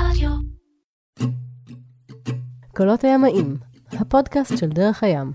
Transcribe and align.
רדיו. 0.00 0.30
קולות 2.76 3.04
הימאים, 3.04 3.56
הפודקאסט 3.92 4.58
של 4.58 4.68
דרך 4.68 5.02
הים. 5.02 5.32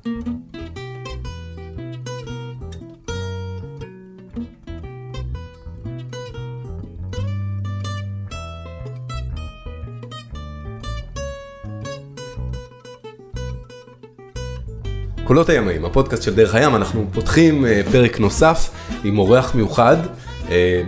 קולות 15.23 15.49
הימאים, 15.49 15.85
הפודקאסט 15.85 16.23
של 16.23 16.35
דרך 16.35 16.55
הים, 16.55 16.75
אנחנו 16.75 17.05
פותחים 17.13 17.65
אה, 17.65 17.81
פרק 17.91 18.19
נוסף 18.19 18.69
עם 19.03 19.17
אורח 19.17 19.55
מיוחד 19.55 19.97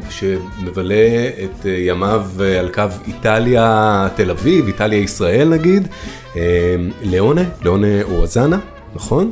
שמבלה 0.09 1.29
את 1.43 1.66
אה, 1.66 1.71
ימיו 1.71 2.25
אה, 2.41 2.59
על 2.59 2.70
קו 2.70 2.84
איטליה 3.07 4.07
תל 4.16 4.32
אביב, 4.32 4.68
איטליה 4.68 5.00
ישראל 5.00 5.50
נגיד, 5.50 5.88
אה, 6.36 6.75
ליאונה, 7.01 7.43
ליאונה 7.61 8.02
אורזנה, 8.04 8.60
נכון? 8.96 9.32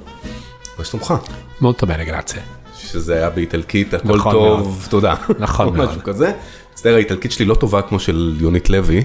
מה 0.77 0.85
שלומך? 0.85 1.13
molto 1.61 1.85
bene, 1.85 2.09
grazie. 2.09 2.39
שזה 2.75 3.15
היה 3.15 3.29
באיטלקית, 3.29 3.93
הכל 3.93 4.15
נכון 4.17 4.31
טוב, 4.31 4.59
מאוד. 4.59 4.73
תודה. 4.89 5.15
נכון 5.39 5.67
או 5.67 5.71
מאוד. 5.71 5.89
משהו 5.89 6.01
כזה. 6.03 6.31
מצטער, 6.73 6.95
האיטלקית 6.95 7.31
שלי 7.31 7.45
לא 7.45 7.55
טובה 7.55 7.81
כמו 7.81 7.99
של 7.99 8.35
יונית 8.39 8.69
לוי. 8.69 9.03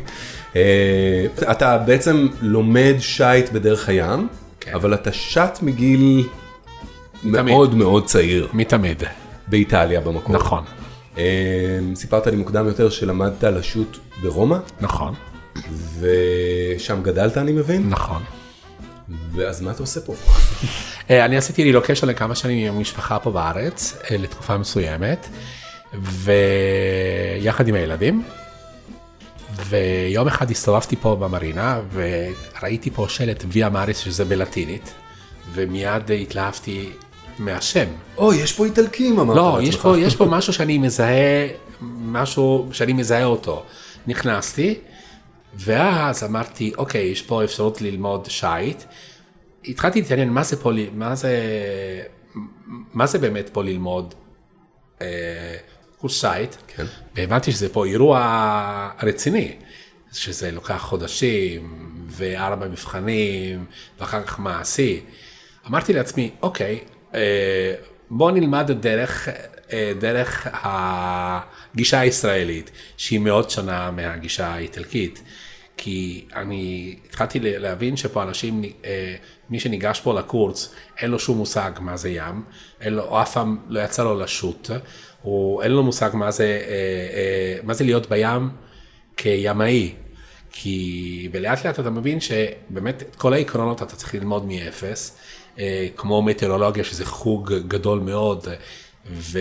אה, 0.57 1.27
אתה 1.51 1.79
בעצם 1.79 2.27
לומד 2.43 2.95
שייט 2.99 3.53
בדרך 3.53 3.89
הים, 3.89 4.29
כן. 4.61 4.75
אבל 4.75 4.95
אתה 4.95 5.13
שט 5.13 5.59
מגיל 5.63 6.29
מאוד 7.25 7.75
מאוד 7.75 8.05
צעיר, 8.07 8.49
מתמיד, 8.53 9.03
באיטליה 9.49 10.01
במקור. 10.01 10.35
נכון, 10.35 10.59
אה, 10.59 10.86
סיפרת 11.95 12.27
לי 12.27 12.37
מוקדם 12.37 12.67
יותר 12.67 12.91
שלמדת 12.91 13.45
לשוט 13.45 13.99
ברומא, 14.23 14.57
נכון, 14.81 15.15
ושם 16.01 17.03
גדלת 17.03 17.37
אני 17.37 17.53
מבין, 17.53 17.91
נכון. 17.91 18.23
ואז 19.33 19.61
מה 19.61 19.71
אתה 19.71 19.83
עושה 19.83 20.01
פה? 20.01 20.15
אה, 21.11 21.25
אני 21.25 21.37
עשיתי 21.37 21.63
רילוקיישן 21.63 22.09
לכמה 22.09 22.35
שנים 22.35 22.69
עם 22.69 22.77
המשפחה 22.77 23.19
פה 23.19 23.31
בארץ, 23.31 23.97
אה, 24.11 24.17
לתקופה 24.17 24.57
מסוימת, 24.59 25.29
ויחד 26.03 27.69
עם 27.69 27.75
הילדים. 27.75 28.23
ויום 29.69 30.29
אחד 30.29 30.51
הסתובבתי 30.51 30.97
פה 30.97 31.17
במרינה 31.17 31.81
וראיתי 31.93 32.91
פה 32.91 33.07
שלט 33.09 33.45
ויה 33.49 33.69
מאריס 33.69 33.99
שזה 33.99 34.25
בלטינית, 34.25 34.95
ומיד 35.55 36.11
התלהבתי 36.11 36.91
מהשם. 37.39 37.87
אוי, 38.17 38.37
יש 38.37 38.53
פה 38.53 38.65
איטלקים 38.65 39.19
אמרת 39.19 39.37
לא. 39.37 39.59
יש 39.63 39.77
פה, 39.77 39.99
יש 39.99 40.17
פה 40.17 40.25
משהו 40.25 40.53
שאני 40.53 40.79
מזהה, 40.79 41.47
משהו 41.81 42.69
שאני 42.73 42.93
מזהה 42.93 43.25
אותו. 43.25 43.65
נכנסתי, 44.07 44.75
ואז 45.55 46.25
אמרתי, 46.25 46.73
אוקיי, 46.79 47.03
יש 47.03 47.23
פה 47.23 47.45
אפשרות 47.45 47.81
ללמוד 47.81 48.27
שיט. 48.31 48.83
התחלתי 49.65 50.01
להתעניין 50.01 50.29
מה 50.29 50.43
זה 50.43 50.57
פה, 50.57 50.71
מה 50.93 51.15
זה, 51.15 51.33
מה 52.95 53.07
זה 53.07 53.19
באמת 53.19 53.49
פה 53.53 53.63
ללמוד 53.63 54.15
אה, 55.03 55.57
קורס 55.99 56.21
שיט. 56.21 56.57
כן. 56.67 56.85
והבנתי 57.15 57.53
שזה 57.53 57.69
פה 57.69 57.87
אירוע 57.87 58.91
רציני, 59.03 59.53
שזה 60.13 60.51
לוקח 60.51 60.79
חודשים, 60.79 61.91
וארבע 62.07 62.69
מבחנים, 62.69 63.65
ואחר 64.01 64.23
כך 64.23 64.39
מעשי. 64.39 65.01
אמרתי 65.67 65.93
לעצמי, 65.93 66.31
אוקיי, 66.43 66.79
בוא 68.11 68.31
נלמד 68.31 68.71
דרך, 68.71 69.29
אה, 69.73 69.93
דרך 69.99 70.49
הגישה 70.53 72.01
הישראלית, 72.01 72.71
שהיא 72.97 73.19
מאוד 73.19 73.51
שונה 73.51 73.91
מהגישה 73.91 74.47
האיטלקית. 74.47 75.23
כי 75.77 76.25
אני 76.35 76.97
התחלתי 77.09 77.39
להבין 77.43 77.97
שפה 77.97 78.23
אנשים, 78.23 78.63
אה, 78.85 79.15
מי 79.51 79.61
שניגש 79.61 80.01
פה 80.01 80.19
לקורס, 80.19 80.75
אין 80.99 81.11
לו 81.11 81.19
שום 81.19 81.39
מושג 81.39 81.71
מה 81.81 81.97
זה 81.97 82.11
ים, 82.11 82.43
אין 82.81 82.95
לו, 82.95 83.23
אף 83.23 83.33
פעם 83.33 83.59
לא 83.69 83.81
יצא 83.81 84.05
לו 84.05 84.21
לשוט, 84.21 84.71
הוא, 85.23 85.63
אין 85.63 85.73
לו 85.73 85.83
מושג 85.83 86.11
מה 86.13 86.31
זה, 86.31 86.45
אה, 86.45 86.73
אה, 87.17 87.59
מה 87.63 87.75
זה 87.75 87.85
להיות 87.85 88.11
בים 88.11 88.51
כימאי. 89.17 89.95
כי 90.59 91.29
ולאט 91.33 91.67
לאט 91.67 91.81
אתה 91.81 91.91
מבין 91.91 92.21
שבאמת 92.21 93.03
את 93.03 93.17
כל 93.17 93.33
העקרונות 93.33 93.83
אתה 93.83 93.97
צריך 93.97 94.15
ללמוד 94.15 94.47
מאפס, 94.47 95.17
אה, 95.17 95.23
כמו 95.97 96.23
מטאורולוגיה 96.23 96.85
שזה 96.85 97.05
חוג 97.05 97.55
גדול 97.69 98.01
מאוד, 98.01 98.49
ו, 99.11 99.39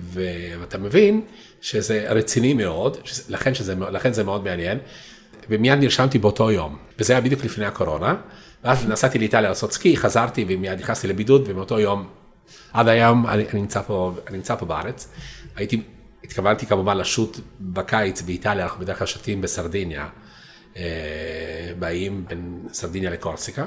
ו, 0.00 0.22
ואתה 0.60 0.78
מבין 0.78 1.20
שזה 1.60 2.06
רציני 2.08 2.54
מאוד, 2.54 2.96
שזה, 3.04 3.22
לכן, 3.28 3.54
שזה, 3.54 3.74
לכן 3.74 4.12
זה 4.12 4.24
מאוד 4.24 4.44
מעניין, 4.44 4.78
ומיד 5.50 5.78
נרשמתי 5.78 6.18
באותו 6.18 6.50
יום, 6.50 6.78
וזה 6.98 7.12
היה 7.12 7.20
בדיוק 7.20 7.44
לפני 7.44 7.66
הקורונה, 7.66 8.16
ואז 8.64 8.88
נסעתי 8.88 9.18
לאיטליה 9.18 9.48
לעשות 9.48 9.72
סקי, 9.72 9.96
חזרתי 9.96 10.44
ומיד 10.48 10.78
נכנסתי 10.78 11.06
לבידוד, 11.06 11.42
ומאותו 11.46 11.80
יום, 11.80 12.08
עד 12.72 12.88
היום 12.88 13.26
אני, 13.26 13.44
אני, 13.52 13.60
נמצא, 13.60 13.82
פה, 13.82 14.12
אני 14.26 14.36
נמצא 14.36 14.56
פה 14.56 14.66
בארץ, 14.66 15.08
הייתי, 15.56 15.82
התכוונתי 16.24 16.66
כמובן 16.66 16.96
לשוט 16.96 17.40
בקיץ 17.60 18.22
באיטליה, 18.22 18.64
אנחנו 18.64 18.80
בדרך 18.80 18.98
כלל 18.98 19.06
שותים 19.06 19.40
בסרדיניה. 19.40 20.08
אה, 20.76 21.72
באים 21.78 22.24
בין 22.28 22.68
סרדיניה 22.72 23.10
לקורסיקה. 23.10 23.64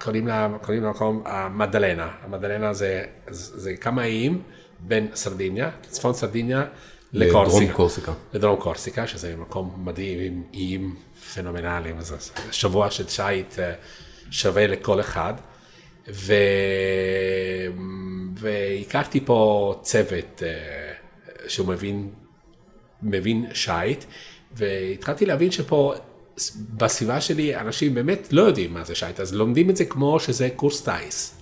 קוראים, 0.00 0.26
לה, 0.26 0.48
קוראים 0.62 0.82
למקום 0.82 1.22
המדלנה, 1.26 2.10
המדלנה 2.22 2.72
זה, 2.72 3.04
זה, 3.28 3.60
זה 3.60 3.76
כמה 3.76 4.04
איים 4.04 4.42
בין 4.80 5.08
סרדיניה, 5.14 5.70
צפון 5.82 6.14
סרדיניה 6.14 6.64
לדרום 7.12 7.44
לקורסיקה. 7.44 7.72
קורסיקה. 7.72 8.12
לדרום 8.32 8.60
קורסיקה, 8.60 9.06
שזה 9.06 9.36
מקום 9.36 9.82
מדהים 9.84 10.18
עם 10.20 10.42
איים 10.54 10.96
פנומנליים, 11.34 11.98
אז 11.98 12.06
זה 12.06 12.16
שבוע 12.52 12.90
של 12.90 13.08
שיט 13.08 13.58
אה, 13.58 13.72
שווה 14.30 14.66
לכל 14.66 15.00
אחד. 15.00 15.34
ו... 16.08 16.34
והכרתי 18.38 19.20
פה 19.24 19.74
צוות 19.82 20.42
אה, 20.42 20.92
שהוא 21.48 21.68
מבין, 21.68 22.10
מבין 23.02 23.46
שיט, 23.54 24.04
והתחלתי 24.52 25.26
להבין 25.26 25.50
שפה 25.50 25.94
בסביבה 26.76 27.20
שלי 27.20 27.56
אנשים 27.56 27.94
באמת 27.94 28.28
לא 28.32 28.42
יודעים 28.42 28.74
מה 28.74 28.84
זה 28.84 28.94
שיט, 28.94 29.20
אז 29.20 29.34
לומדים 29.34 29.70
את 29.70 29.76
זה 29.76 29.84
כמו 29.84 30.20
שזה 30.20 30.48
קורס 30.56 30.80
טיס. 30.88 31.34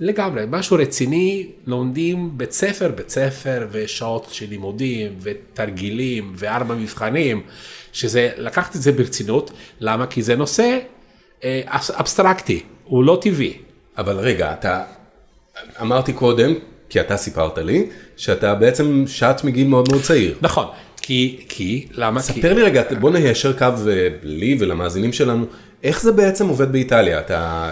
לגמרי, 0.00 0.44
משהו 0.48 0.76
רציני, 0.76 1.46
לומדים 1.66 2.30
בית 2.38 2.52
ספר, 2.52 2.90
בית 2.94 3.10
ספר, 3.10 3.66
ושעות 3.70 4.26
של 4.30 4.46
לימודים, 4.48 5.18
ותרגילים, 5.22 6.32
וארבע 6.36 6.74
מבחנים, 6.74 7.42
שזה, 7.92 8.30
לקחת 8.36 8.76
את 8.76 8.82
זה 8.82 8.92
ברצינות, 8.92 9.50
למה? 9.80 10.06
כי 10.06 10.22
זה 10.22 10.36
נושא 10.36 10.78
אה, 11.44 11.60
אבס- 11.66 11.90
אבסטרקטי, 12.00 12.62
הוא 12.84 13.04
לא 13.04 13.18
טבעי. 13.22 13.56
אבל 13.98 14.16
רגע, 14.18 14.52
אתה, 14.52 14.84
אמרתי 15.80 16.12
קודם, 16.12 16.54
כי 16.88 17.00
אתה 17.00 17.16
סיפרת 17.16 17.58
לי, 17.58 17.86
שאתה 18.16 18.54
בעצם 18.54 19.04
שט 19.06 19.40
מגיל 19.44 19.66
מאוד 19.66 19.88
מאוד 19.90 20.02
צעיר. 20.02 20.38
נכון, 20.42 20.66
כי, 21.06 21.44
כי, 21.48 21.86
למה? 21.92 22.22
כי, 22.22 22.32
ספר 22.32 22.54
לי 22.54 22.62
רגע, 22.62 22.82
בוא 23.00 23.10
ניישר 23.10 23.58
קו 23.58 23.64
אה, 23.64 24.08
לי 24.22 24.56
ולמאזינים 24.60 25.12
שלנו, 25.12 25.46
איך 25.82 26.02
זה 26.02 26.12
בעצם 26.12 26.48
עובד 26.48 26.72
באיטליה? 26.72 27.20
אתה, 27.20 27.70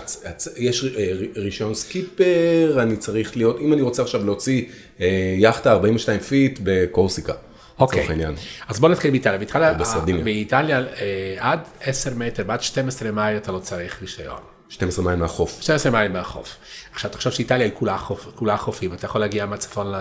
יש 0.57 0.85
אה, 0.85 1.13
רישיון 1.37 1.75
סקיפר, 1.75 2.79
אני 2.83 2.97
צריך 2.97 3.37
להיות, 3.37 3.59
אם 3.61 3.73
אני 3.73 3.83
רוצה 3.83 4.03
עכשיו 4.03 4.25
להוציא 4.25 4.65
אה, 5.01 5.35
יאכטה 5.39 5.73
42 5.73 6.21
feet 6.21 6.59
בקורסיקה, 6.63 7.33
אוקיי. 7.79 8.07
העניין. 8.09 8.35
אז 8.69 8.81
בוא 8.81 8.89
נתחיל 8.89 9.11
באיטליה. 9.11 9.39
באיטליה. 9.39 9.75
באיטליה 10.25 10.85
עד 11.39 11.61
10 11.81 12.11
מטר, 12.17 12.43
ועד 12.47 12.63
12 12.63 13.11
מייל 13.11 13.37
אתה 13.37 13.53
לא 13.53 13.59
צריך 13.59 14.03
רישיון. 14.03 14.54
12 14.69 15.05
מייל 15.05 15.19
מהחוף. 15.19 15.59
12 15.61 15.93
מייל 15.93 16.13
מהחוף. 16.13 16.57
עכשיו 16.93 17.11
תחשוב 17.11 17.33
שאיטליה 17.33 17.67
היא 17.67 17.73
כולה, 17.75 17.99
חוף, 17.99 18.29
כולה 18.35 18.57
חופים, 18.57 18.93
אתה 18.93 19.07
יכול 19.07 19.21
להגיע 19.21 19.47
מהצפון, 19.47 19.93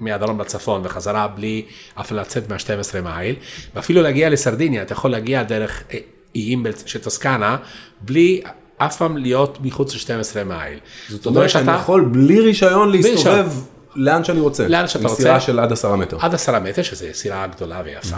מהדרום 0.00 0.40
לצפון 0.40 0.80
וחזרה 0.84 1.28
בלי 1.28 1.66
אף 1.94 2.12
לצאת 2.12 2.48
מה-12 2.48 3.00
מייל, 3.00 3.36
ואפילו 3.74 4.02
להגיע 4.02 4.30
לסרדיניה, 4.30 4.82
אתה 4.82 4.92
יכול 4.92 5.10
להגיע 5.10 5.42
דרך 5.42 5.82
אה, 5.92 5.98
איים 6.34 6.66
של 6.86 6.98
טוסקנה, 6.98 7.56
בלי 8.00 8.42
אף 8.78 8.96
פעם 8.96 9.16
להיות 9.16 9.58
מחוץ 9.62 9.94
ל-12 9.94 10.44
מייל. 10.44 10.78
זאת 11.08 11.26
אומרת 11.26 11.50
שאני 11.50 11.76
יכול 11.76 12.04
בלי 12.12 12.40
רישיון 12.40 12.92
להסתובב. 12.92 13.52
לאן 13.94 14.24
שאני 14.24 14.40
רוצה. 14.40 14.68
לאן 14.68 14.88
שאתה 14.88 15.08
רוצה. 15.08 15.22
מסירה 15.22 15.40
של 15.40 15.58
עד 15.58 15.72
10 15.72 15.96
מטר. 15.96 16.16
עד 16.20 16.34
עשרה 16.34 16.60
מטר, 16.60 16.82
שזו 16.82 17.06
סירה 17.12 17.46
גדולה 17.46 17.82
ויפה. 17.84 18.16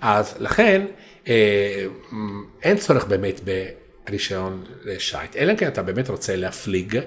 אז 0.00 0.34
לכן 0.38 0.86
אה, 1.28 1.84
אין 2.62 2.76
צורך 2.76 3.04
באמת 3.04 3.40
ברישיון 4.06 4.64
לשייט, 4.84 5.36
אלא 5.36 5.52
אם 5.52 5.56
כן 5.56 5.68
אתה 5.68 5.82
באמת 5.82 6.08
רוצה 6.10 6.36
להפליג, 6.36 6.98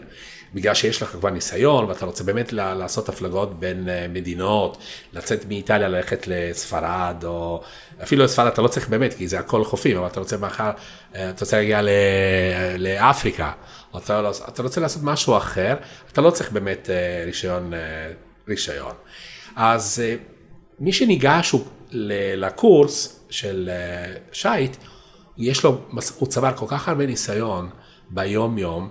בגלל 0.53 0.74
שיש 0.74 1.01
לך 1.01 1.09
כבר 1.09 1.30
ניסיון 1.30 1.86
ואתה 1.86 2.06
רוצה 2.06 2.24
באמת 2.24 2.53
לעשות 2.53 3.09
הפלגות 3.09 3.59
בין 3.59 3.89
אה, 3.89 4.07
מדינות, 4.07 4.77
לצאת 5.13 5.45
מאיטליה 5.45 5.88
ללכת 5.88 6.27
לספרד, 6.27 7.24
או 7.24 7.62
אפילו 8.03 8.24
לספרד 8.24 8.47
אתה 8.47 8.62
לא 8.62 8.68
צריך 8.68 8.89
באמת, 8.89 9.13
כי 9.13 9.27
זה 9.27 9.39
הכל 9.39 9.63
חופים, 9.63 9.97
אבל 9.97 10.07
אתה 10.07 10.19
רוצה 10.19 10.38
מחר, 10.38 10.71
אה, 11.15 11.30
אתה 11.30 11.42
רוצה 11.45 11.57
להגיע 11.57 11.81
ל- 11.81 11.89
לאפריקה, 12.77 13.51
או 13.94 14.00
אתה, 14.00 14.21
לא- 14.21 14.31
אתה 14.47 14.63
רוצה 14.63 14.81
לעשות 14.81 15.03
משהו 15.03 15.38
אחר, 15.38 15.75
אתה 16.12 16.21
לא 16.21 16.31
צריך 16.31 16.51
באמת 16.51 16.89
אה, 16.89 17.24
רישיון, 17.25 17.71
רישיון. 18.47 18.94
אז 19.56 20.03
מי 20.80 20.94
שניגש 20.94 21.56
לקורס 21.92 23.19
של 23.30 23.69
שייט, 24.31 24.77
יש 25.37 25.63
לו, 25.63 25.77
הוא 26.19 26.27
צבר 26.27 26.51
כל 26.55 26.65
כך 26.69 26.89
הרבה 26.89 27.05
ניסיון 27.05 27.69
ביום 28.09 28.57
יום, 28.57 28.89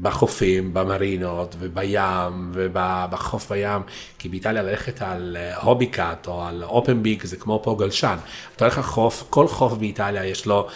בחופים, 0.00 0.74
במרינות 0.74 1.56
ובים 1.58 2.50
ובחוף 2.52 3.52
בים, 3.52 3.82
כי 4.18 4.28
באיטליה 4.28 4.62
ללכת 4.62 5.02
על 5.02 5.36
אה, 5.40 5.56
הובי 5.56 5.86
קאט 5.86 6.26
או 6.26 6.44
על 6.44 6.64
אופן 6.64 7.02
ביג 7.02 7.24
זה 7.24 7.36
כמו 7.36 7.60
פה 7.62 7.76
גלשן. 7.78 8.16
אתה 8.56 8.64
הולך 8.64 8.78
לחוף, 8.78 9.24
כל 9.30 9.48
חוף 9.48 9.72
באיטליה 9.72 10.26
יש 10.26 10.46
לו, 10.46 10.68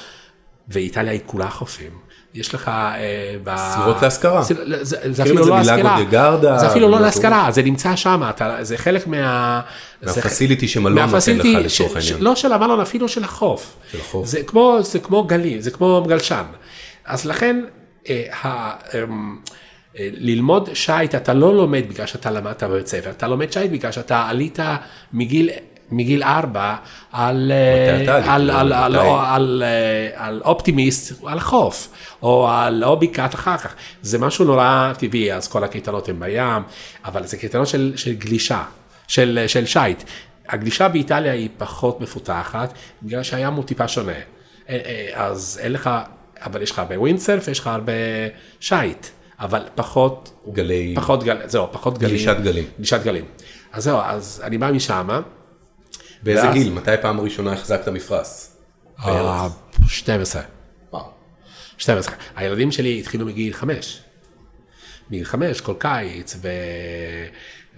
ואיטליה 0.68 1.12
היא 1.12 1.20
כולה 1.26 1.50
חופים. 1.50 2.05
יש 2.36 2.54
לך... 2.54 2.68
אה, 2.68 3.34
סירות 3.74 4.02
להשכרה. 4.02 4.42
סיר- 4.44 4.64
זה, 4.82 4.96
זה 5.12 5.22
מכירים 5.22 5.38
אפילו 5.38 5.44
זה 5.44 5.50
לא 5.50 5.56
מלאגו 5.56 5.82
להשכרה, 5.82 6.58
זה 6.58 6.66
אפילו 6.70 6.88
לא. 6.88 7.00
להשכרה, 7.00 7.48
זה 7.50 7.62
נמצא 7.62 7.96
שם, 7.96 8.22
זה 8.60 8.76
חלק 8.78 9.06
מה... 9.06 9.60
זה- 10.02 10.20
מהפסיליטי 10.22 10.68
שמלון 10.68 10.98
נותן 10.98 11.36
לך 11.38 11.64
לצורך 11.64 11.96
העניין. 11.96 12.16
לא 12.20 12.34
של 12.36 12.52
המלון, 12.52 12.80
אפילו 12.80 13.08
של 13.08 13.24
החוף. 13.24 13.76
של 13.92 13.98
החוף. 14.00 14.26
זה 14.26 14.42
כמו, 14.42 14.78
זה 14.82 14.98
גלים, 15.26 15.60
זה 15.60 15.70
כמו 15.70 16.04
גלשן. 16.08 16.42
אז 17.04 17.24
לכן, 17.26 17.64
אה, 18.08 18.22
אמ, 19.04 19.36
אה, 19.98 20.08
ללמוד 20.12 20.68
שיט 20.74 21.14
אתה 21.14 21.34
לא 21.34 21.56
לומד 21.56 21.82
בגלל 21.88 22.06
שאתה 22.06 22.30
למדת 22.30 22.62
בבית 22.62 22.86
ספר, 22.86 23.10
אתה 23.10 23.28
לומד 23.28 23.52
שיט 23.52 23.70
בגלל 23.70 23.92
שאתה 23.92 24.26
עלית 24.28 24.58
מגיל... 25.12 25.50
מגיל 25.90 26.22
ארבע 26.22 26.76
על, 27.12 27.52
אה, 27.52 27.94
עלית? 27.94 28.08
על, 28.08 28.50
על, 28.50 28.72
על, 28.72 28.96
מתי? 28.98 29.08
על, 29.26 29.62
אה, 29.66 30.26
על 30.26 30.42
אופטימיסט 30.44 31.24
על 31.26 31.38
החוף, 31.38 31.88
או 32.22 32.48
על 32.50 32.84
הובי 32.84 33.08
קאט 33.08 33.34
אחר 33.34 33.56
כך. 33.56 33.74
זה 34.02 34.18
משהו 34.18 34.44
נורא 34.44 34.92
טבעי, 34.98 35.32
אז 35.32 35.48
כל 35.48 35.64
הקייטנות 35.64 36.08
הן 36.08 36.20
בים, 36.20 36.62
אבל 37.04 37.26
זה 37.26 37.36
קייטנות 37.36 37.66
של, 37.66 37.92
של 37.96 38.12
גלישה, 38.12 38.62
של, 39.08 39.44
של 39.46 39.66
שייט. 39.66 40.02
הגלישה 40.48 40.88
באיטליה 40.88 41.32
היא 41.32 41.48
פחות 41.58 42.00
מפותחת, 42.00 42.72
בגלל 43.02 43.22
שהים 43.22 43.54
הוא 43.54 43.64
טיפה 43.64 43.88
שונה. 43.88 44.12
אה, 44.68 45.08
אז 45.14 45.60
אין 45.62 45.72
לך, 45.72 45.90
אבל 46.40 46.62
יש 46.62 46.70
לך 46.70 46.78
הרבה 46.78 47.00
ווינדסרף, 47.00 47.48
יש 47.48 47.58
לך 47.60 47.66
הרבה 47.66 47.92
שייט, 48.60 49.06
אבל 49.40 49.62
פחות, 49.74 50.32
גלי... 50.52 50.94
פחות 50.96 51.24
גל, 51.24 51.36
זהו, 51.44 51.66
פחות 51.72 51.98
גלים. 51.98 52.10
גלישת 52.10 52.36
גלים. 52.42 52.64
גלישת 52.76 53.00
גלים. 53.04 53.24
אז 53.72 53.84
זהו, 53.84 53.98
אז 54.04 54.42
אני 54.44 54.58
בא 54.58 54.70
משם, 54.70 55.08
באיזה 56.22 56.42
ואז- 56.42 56.54
גיל? 56.54 56.72
מתי 56.72 56.90
פעם 57.02 57.20
ראשונה 57.20 57.52
החזקת 57.52 57.88
מפרש? 57.88 58.46
אה, 59.04 59.48
12. 59.88 60.42
וואו. 60.92 61.04
12. 61.78 62.14
הילדים 62.36 62.72
שלי 62.72 62.98
התחילו 63.00 63.26
מגיל 63.26 63.52
5. 63.52 64.00
מגיל 65.10 65.24
5, 65.24 65.60
כל 65.60 65.74
קיץ, 65.78 66.36
ו... 66.42 66.48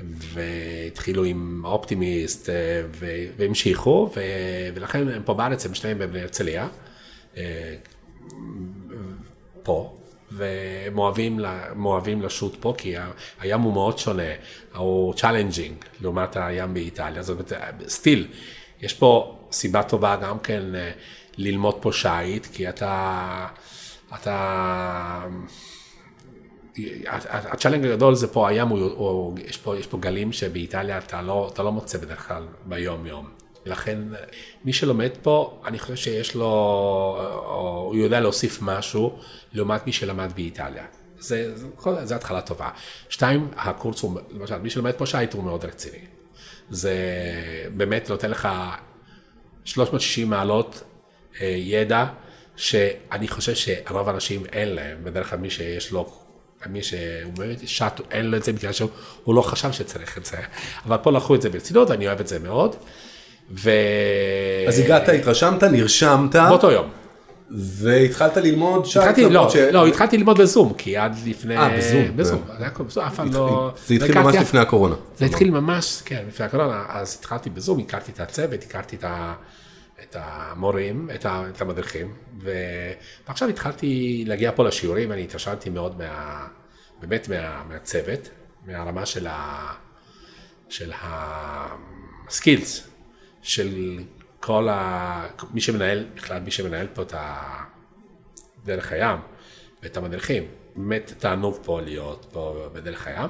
והתחילו 0.09 1.25
עם 1.25 1.63
אופטימיסט, 1.65 2.49
אה, 2.49 2.55
ו... 2.99 3.07
והמשיכו, 3.37 4.11
ו... 4.17 4.21
ולכן 4.75 5.09
הם 5.09 5.23
פה 5.25 5.35
בארץ, 5.35 5.67
הם 5.67 5.75
שניהם 5.75 5.99
בבני 5.99 6.21
הרצליה, 6.23 6.69
אה, 7.37 7.75
פה, 9.63 9.98
והם 10.31 10.99
אוהבים, 10.99 11.41
אוהבים 11.85 12.23
לשוט 12.23 12.57
פה, 12.61 12.75
כי 12.79 12.95
הים 13.41 13.61
הוא 13.61 13.73
מאוד 13.73 13.99
שונה, 13.99 14.33
הוא 14.75 15.15
challenging 15.15 15.85
לעומת 16.01 16.37
הים 16.37 16.75
באיטליה, 16.75 17.23
זאת 17.23 17.35
אומרת, 17.35 17.53
still, 17.89 18.27
יש 18.81 18.95
פה 18.95 19.39
סיבה 19.53 19.83
טובה 19.83 20.17
גם 20.17 20.39
כן 20.39 20.75
אה, 20.75 20.91
ללמוד 21.37 21.75
פה 21.81 21.93
שיט, 21.93 22.47
כי 22.53 22.69
אתה, 22.69 23.47
אתה, 24.15 25.25
ה 27.27 27.33
challenge 27.33 27.87
הגדול 27.87 28.15
זה 28.15 28.29
פה 28.33 28.49
הים, 28.49 28.69
הוא, 28.69 28.79
הוא, 28.79 29.39
יש, 29.39 29.57
פה, 29.57 29.77
יש 29.77 29.87
פה 29.87 29.99
גלים 29.99 30.33
שבאיטליה 30.33 30.99
אתה 30.99 31.23
לא, 31.23 31.51
אתה 31.53 31.63
לא 31.63 31.73
מוצא 31.73 31.99
בדרך 31.99 32.29
כלל 32.29 32.47
ביום 32.65 33.07
יום. 33.07 33.38
לכן 33.69 33.99
מי 34.65 34.73
שלומד 34.73 35.11
פה, 35.23 35.61
אני 35.67 35.79
חושב 35.79 35.97
שיש 35.97 36.35
לו, 36.35 36.45
הוא 37.89 37.97
יודע 37.97 38.21
להוסיף 38.21 38.59
משהו 38.63 39.19
לעומת 39.53 39.87
מי 39.87 39.93
שלמד 39.93 40.33
באיטליה. 40.35 40.85
זה, 41.19 41.57
זה, 41.57 41.67
זה 42.05 42.17
התחלה 42.17 42.41
טובה. 42.41 42.69
שתיים, 43.09 43.49
הקורס 43.57 44.03
הוא, 44.03 44.21
למשל, 44.31 44.59
מי 44.59 44.71
שלומד 44.71 44.93
פה 44.93 45.07
שייט 45.07 45.35
הוא 45.35 45.45
מאוד 45.45 45.65
רציני. 45.65 46.05
זה 46.71 46.95
באמת 47.77 48.11
נותן 48.11 48.31
לך 48.31 48.49
360 49.65 50.31
מעלות 50.31 50.83
אה, 51.41 51.47
ידע, 51.47 52.07
שאני 52.57 53.29
חושב 53.29 53.55
שרוב 53.55 54.09
האנשים 54.09 54.47
אין 54.53 54.69
להם, 54.69 54.99
בדרך 55.05 55.31
כלל 55.31 55.39
מי 55.39 55.51
שיש 55.51 55.93
לו, 55.93 56.13
מי 56.67 56.83
שהוא 56.83 57.33
באמת 57.37 57.69
שט, 57.69 58.01
אין 58.11 58.27
לו 58.27 58.37
את 58.37 58.45
זה 58.45 58.53
בגלל 58.53 58.73
שהוא 58.73 58.91
הוא 59.25 59.35
לא 59.35 59.43
חשב 59.43 59.73
שצריך 59.73 60.19
את 60.19 60.25
זה, 60.25 60.37
אבל 60.85 60.97
פה 60.97 61.13
לקחו 61.13 61.35
את 61.35 61.43
זה 61.43 61.51
ברצינות, 61.51 61.91
אני 61.91 62.07
אוהב 62.07 62.21
את 62.21 62.29
זה 62.29 62.39
מאוד. 62.39 62.77
ו... 63.51 63.71
אז 64.69 64.79
הגעת, 64.79 65.09
התרשמת, 65.09 65.63
נרשמת, 65.65 66.37
באותו 66.37 66.71
יום. 66.71 66.89
והתחלת 67.51 68.37
ללמוד 68.37 68.87
שייט. 68.87 69.05
התחלתי, 69.05 69.31
לא, 69.31 69.51
ש- 69.51 69.57
לא, 69.57 69.87
התחלתי 69.87 70.17
ללמוד 70.17 70.41
בזום, 70.41 70.73
כי 70.75 70.97
עד 70.97 71.17
לפני... 71.27 71.59
אה, 71.59 71.77
בזום. 71.79 72.17
בזום, 72.17 72.43
זה 72.59 72.65
היה 72.65 72.71
בזום, 72.79 73.05
אף 73.05 73.17
פעם 73.17 73.33
לא... 73.33 73.73
זה 73.87 73.95
התחיל 73.95 74.15
לא 74.15 74.23
ממש 74.23 74.35
לפני 74.37 74.61
הקורונה. 74.61 74.95
זה 75.17 75.25
התחיל 75.25 75.51
ממש, 75.51 76.03
כן, 76.05 76.25
לפני 76.29 76.47
הקורונה, 76.47 76.85
אז 76.89 77.17
התחלתי 77.21 77.51
בזום, 77.51 77.79
הכרתי 77.79 78.13
את 78.13 78.21
הצוות, 78.21 78.63
הכרתי 78.63 78.97
את, 78.97 79.05
ה, 79.05 79.35
את 80.03 80.17
המורים, 80.21 81.09
את, 81.15 81.27
ה, 81.27 81.45
את 81.57 81.61
המדריכים, 81.61 82.13
ו, 82.43 82.53
ועכשיו 83.29 83.49
התחלתי 83.49 84.25
להגיע 84.27 84.51
פה 84.55 84.65
לשיעורים, 84.65 85.11
ואני 85.11 85.23
התרשמתי 85.23 85.71
מאוד 85.71 85.99
מה, 85.99 86.47
באמת 87.01 87.29
מה, 87.29 87.63
מהצוות, 87.69 88.29
מהרמה 88.67 89.07
של, 89.07 89.27
ה, 89.27 89.67
של 90.69 90.93
הסקילס, 92.27 92.89
של 93.43 93.99
כל 94.41 94.69
ה... 94.69 95.27
מי 95.55 95.61
שמנהל, 95.61 96.05
בכלל 96.15 96.41
מי 96.41 96.51
שמנהל 96.51 96.87
פה 96.95 97.03
את 97.03 97.15
ה... 97.15 97.43
דרך 98.65 98.93
הים 98.93 99.19
ואת 99.83 99.97
המדריכים. 99.97 100.45
באמת 100.77 101.13
תענוג 101.19 101.59
פה 101.63 101.81
להיות 101.81 102.27
פה 102.33 102.69
בדרך 102.73 103.07
הים, 103.07 103.29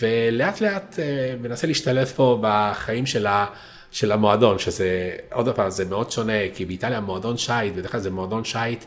ולאט 0.00 0.60
לאט 0.60 0.98
אה, 0.98 1.34
מנסה 1.40 1.66
להשתלב 1.66 2.06
פה 2.06 2.38
בחיים 2.42 3.06
של, 3.06 3.26
ה, 3.26 3.46
של 3.90 4.12
המועדון, 4.12 4.58
שזה, 4.58 5.16
עוד 5.32 5.48
פעם, 5.54 5.70
זה 5.70 5.84
מאוד 5.84 6.10
שונה, 6.10 6.32
כי 6.54 6.64
באיטליה 6.64 7.00
מועדון 7.00 7.36
שייט, 7.36 7.74
בדרך 7.74 7.92
כלל 7.92 8.00
זה 8.00 8.10
מועדון 8.10 8.44
שייט 8.44 8.84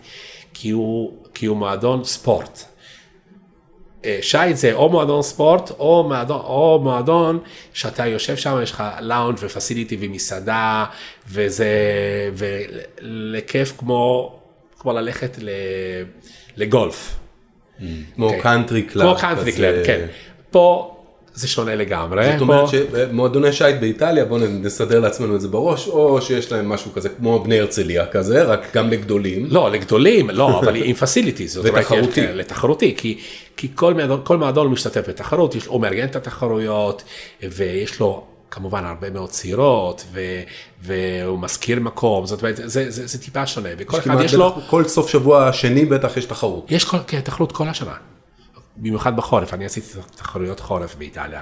כי 0.53 0.69
הוא, 0.69 1.25
כי 1.33 1.45
הוא 1.45 1.57
מועדון 1.57 2.03
ספורט. 2.03 2.63
אה, 4.05 4.17
שייט 4.21 4.57
זה 4.57 4.73
או 4.73 4.89
מועדון 4.89 5.21
ספורט 5.21 5.71
או 5.79 6.03
מועדון, 6.07 6.41
או 6.43 6.79
מועדון 6.83 7.39
שאתה 7.73 8.05
יושב 8.07 8.35
שם, 8.35 8.59
יש 8.63 8.71
לך 8.71 8.83
lounge 9.01 9.37
ו 9.41 9.48
facility 9.48 9.97
ומסעדה, 9.99 10.85
וזה, 11.29 11.69
ולכיף 12.33 13.73
כמו, 13.77 14.35
כמו 14.79 14.93
ללכת 14.93 15.37
ל, 15.41 15.49
לגולף. 16.57 17.15
כמו 18.15 18.25
אוקיי. 18.25 18.41
country 18.41 18.81
club. 18.81 19.07
כמו 19.07 19.21
country. 19.21 19.51
club, 19.51 19.85
כן. 19.85 20.05
פה 20.51 20.95
זה 21.39 21.47
שונה 21.47 21.75
לגמרי. 21.75 22.31
זאת 22.31 22.41
אומרת 22.41 22.69
פה- 22.69 22.71
שמועדוני 23.07 23.53
שייט 23.53 23.79
באיטליה, 23.79 24.25
בואו 24.25 24.39
נסדר 24.47 24.99
לעצמנו 24.99 25.35
את 25.35 25.41
זה 25.41 25.47
בראש, 25.47 25.87
או 25.87 26.21
שיש 26.21 26.51
להם 26.51 26.69
משהו 26.69 26.93
כזה 26.93 27.09
כמו 27.09 27.43
בני 27.43 27.59
הרצליה 27.59 28.05
כזה, 28.05 28.43
רק 28.43 28.67
גם 28.75 28.89
לגדולים. 28.89 29.45
לא, 29.49 29.71
לגדולים, 29.71 30.29
לא, 30.29 30.49
אבל 30.59 30.75
עם 30.75 30.95
ותחרותי. 31.63 32.19
יש- 32.19 32.25
כן, 32.27 32.31
לתחרותי, 32.37 32.93
כי, 32.97 33.19
כי 33.57 33.67
כל 33.75 33.93
מועדון, 33.93 34.21
כל 34.23 34.37
מועדון 34.37 34.67
משתתף 34.67 35.09
בתחרות, 35.09 35.55
יש, 35.55 35.65
הוא 35.65 35.81
מארגן 35.81 36.05
את 36.05 36.15
התחרויות, 36.15 37.03
ויש 37.43 37.99
לו 37.99 38.23
כמובן 38.51 38.85
הרבה 38.85 39.09
מאוד 39.09 39.29
צעירות, 39.29 40.03
ו, 40.13 40.21
והוא 40.83 41.39
מזכיר 41.39 41.79
מקום, 41.79 42.25
זאת 42.25 42.41
אומרת, 42.41 42.55
זה, 42.55 42.67
זה, 42.67 42.85
זה, 42.91 43.07
זה 43.07 43.21
טיפה 43.21 43.45
שונה, 43.47 43.69
וכל 43.77 43.97
אחד 43.97 44.21
יש 44.23 44.33
לו, 44.33 44.55
כל 44.69 44.83
סוף 44.83 45.09
שבוע 45.09 45.53
שני 45.53 45.85
בטח 45.85 46.17
יש 46.17 46.25
תחרות. 46.25 46.65
יש 46.69 46.85
כל, 46.85 46.97
כן, 47.07 47.19
תחרות 47.19 47.51
כל 47.51 47.67
השנה. 47.67 47.93
במיוחד 48.81 49.15
בחורף, 49.15 49.53
אני 49.53 49.65
עשיתי 49.65 49.87
תחרויות 50.15 50.59
חורף 50.59 50.95
באיטליה. 50.95 51.41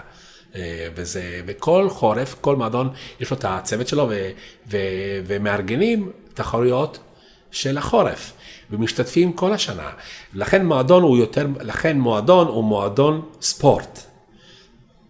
אה, 0.56 0.88
וזה, 0.96 1.22
וכל 1.48 1.88
חורף, 1.89 2.36
כל 2.41 2.56
מועדון, 2.56 2.89
יש 3.20 3.32
לו 3.32 3.38
את 3.38 3.46
הצוות 3.48 3.88
שלו, 3.88 4.08
ו, 4.10 4.29
ו, 4.72 4.77
ומארגנים 5.27 6.12
תחרויות 6.34 7.00
של 7.51 7.77
החורף. 7.77 8.34
ומשתתפים 8.72 9.34
כל 9.34 9.53
השנה. 9.53 9.89
לכן 10.34 10.65
מועדון 10.65 11.03
הוא 11.03 11.17
יותר, 11.17 11.48
לכן 11.62 12.00
מועדון 12.00 12.48
הוא 12.48 12.63
מועדון 12.63 13.22
ספורט. 13.41 14.00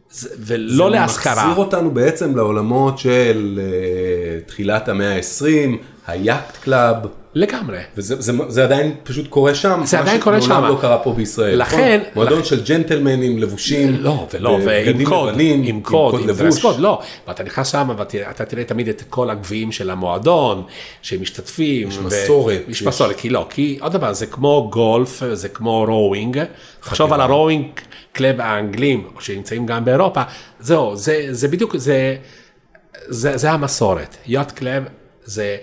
זה- 0.10 0.30
ולא 0.40 0.92
להשכרה. 0.92 1.36
זה 1.36 1.42
מחזיר 1.42 1.64
אותנו 1.64 1.92
בעצם 1.92 2.36
לעולמות 2.36 3.00
של 3.00 3.60
אה, 3.64 4.40
תחילת 4.46 4.90
המאה 4.90 5.16
ה-20, 5.16 5.78
ה 6.08 6.16
yacht 6.16 6.58
club, 6.58 6.96
לגמרי. 7.38 7.78
וזה 7.98 8.22
זה, 8.22 8.32
זה 8.48 8.64
עדיין 8.64 8.96
פשוט 9.04 9.28
קורה 9.28 9.56
שם. 9.56 9.82
זה 9.86 9.98
מה 9.98 10.04
עדיין 10.04 10.22
קורה 10.22 10.42
שמעולם 10.42 10.64
שם. 10.68 10.74
לא 10.76 10.82
קרה 10.82 10.98
פה 10.98 11.14
בישראל. 11.14 11.62
לכן- 11.62 12.00
נכון? 12.02 12.12
מועדון 12.16 12.44
של 12.44 12.64
ג'נטלמנים 12.66 13.38
לבושים. 13.38 13.96
לא, 14.00 14.28
ולא, 14.34 14.50
ועם 14.50 14.86
בבגדים 14.86 15.08
קוד, 15.08 15.30
לבנים, 15.30 15.64
עם 15.64 15.82
קוד, 15.82 16.16
עם 16.22 16.28
לבוש. 16.28 16.42
dress 16.42 16.62
code, 16.62 16.80
לא. 16.80 17.02
ואתה 17.28 17.44
נכנס 17.44 17.68
שם 17.68 17.90
ואתה 17.98 18.46
תראה 18.46 18.64
תמיד 18.64 18.88
את 18.90 19.04
כל 19.10 19.30
הגביעים 19.30 19.72
של 19.72 19.90
המועדון, 19.90 20.64
שמשתתפים. 21.02 21.88
יש 21.88 21.98
ו- 21.98 22.04
מסורת, 22.04 22.62
יש 22.68 22.84
מסורת, 22.84 23.16
כי 23.16 23.30
לא, 23.30 23.48
כי 23.50 23.78
עוד 23.82 23.94
דבר, 23.94 24.14
זה 24.14 24.26
כמו 24.26 24.70
גולף, 24.74 25.22
זה 25.34 25.50
כמו 25.50 25.86
rowing. 25.88 26.40
תחשוב 26.82 27.14
על 27.14 27.22
ה 27.22 27.28
rowing 27.28 27.66
club 28.12 28.42
האנגלים, 28.42 29.08
שנמצאים 29.20 29.66
גם 29.66 29.86
באירופה, 29.86 30.22
זהו, 30.60 30.96
זה, 30.96 31.28
זה 31.32 31.48
בדיוק, 31.48 31.78
זה... 31.78 32.16
זה, 33.10 33.38
זה 33.38 33.52
המסורת, 33.52 34.18
yacht 34.28 34.52
club 34.52 34.84
זה, 35.26 35.58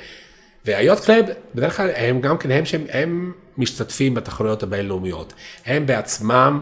וה 0.64 0.75
yacht 0.75 1.00
club 1.00 1.24
בדרך 1.54 1.76
כלל 1.76 1.90
הם 1.97 2.21
גם 2.21 2.38
כן, 2.38 2.50
הם, 2.50 2.64
שהם, 2.64 2.85
הם 2.90 3.33
משתתפים 3.59 4.14
בתחרויות 4.14 4.62
הבינלאומיות, 4.62 5.33
הם 5.66 5.87
בעצמם 5.87 6.61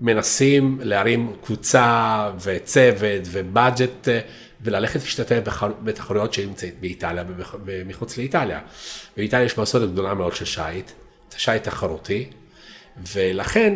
מנסים 0.00 0.78
להרים 0.82 1.32
קבוצה 1.44 2.30
וצוות 2.44 3.22
ו 3.30 3.41
budget 3.41 4.08
אה, 4.08 4.20
וללכת 4.60 5.00
להשתתף 5.00 5.40
בתחרויות 5.82 6.32
שנמצאות 6.32 6.72
באיטליה 6.80 7.24
ומחוץ 7.64 8.18
לאיטליה. 8.18 8.60
באיטליה 9.16 9.44
יש 9.44 9.58
מסורת 9.58 9.92
גדולה 9.92 10.14
מאוד 10.14 10.34
של 10.34 10.44
שיט, 10.44 10.90
שיט 11.36 11.62
תחרותי, 11.62 12.30
ולכן 13.12 13.74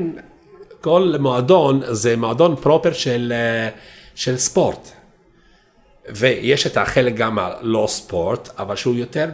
כל 0.81 1.15
מועדון 1.21 1.81
זה 1.91 2.17
מועדון 2.17 2.57
פרופר 2.57 2.93
של, 2.93 3.33
אה, 3.37 3.69
של 4.15 4.37
ספורט. 4.37 4.91
ויש 6.09 6.66
את 6.66 6.76
החלק 6.76 7.14
גם 7.14 7.38
הלא 7.38 7.87
ספורט, 7.88 8.49
אבל 8.59 8.76
שהוא 8.76 8.95
יותר, 8.95 9.28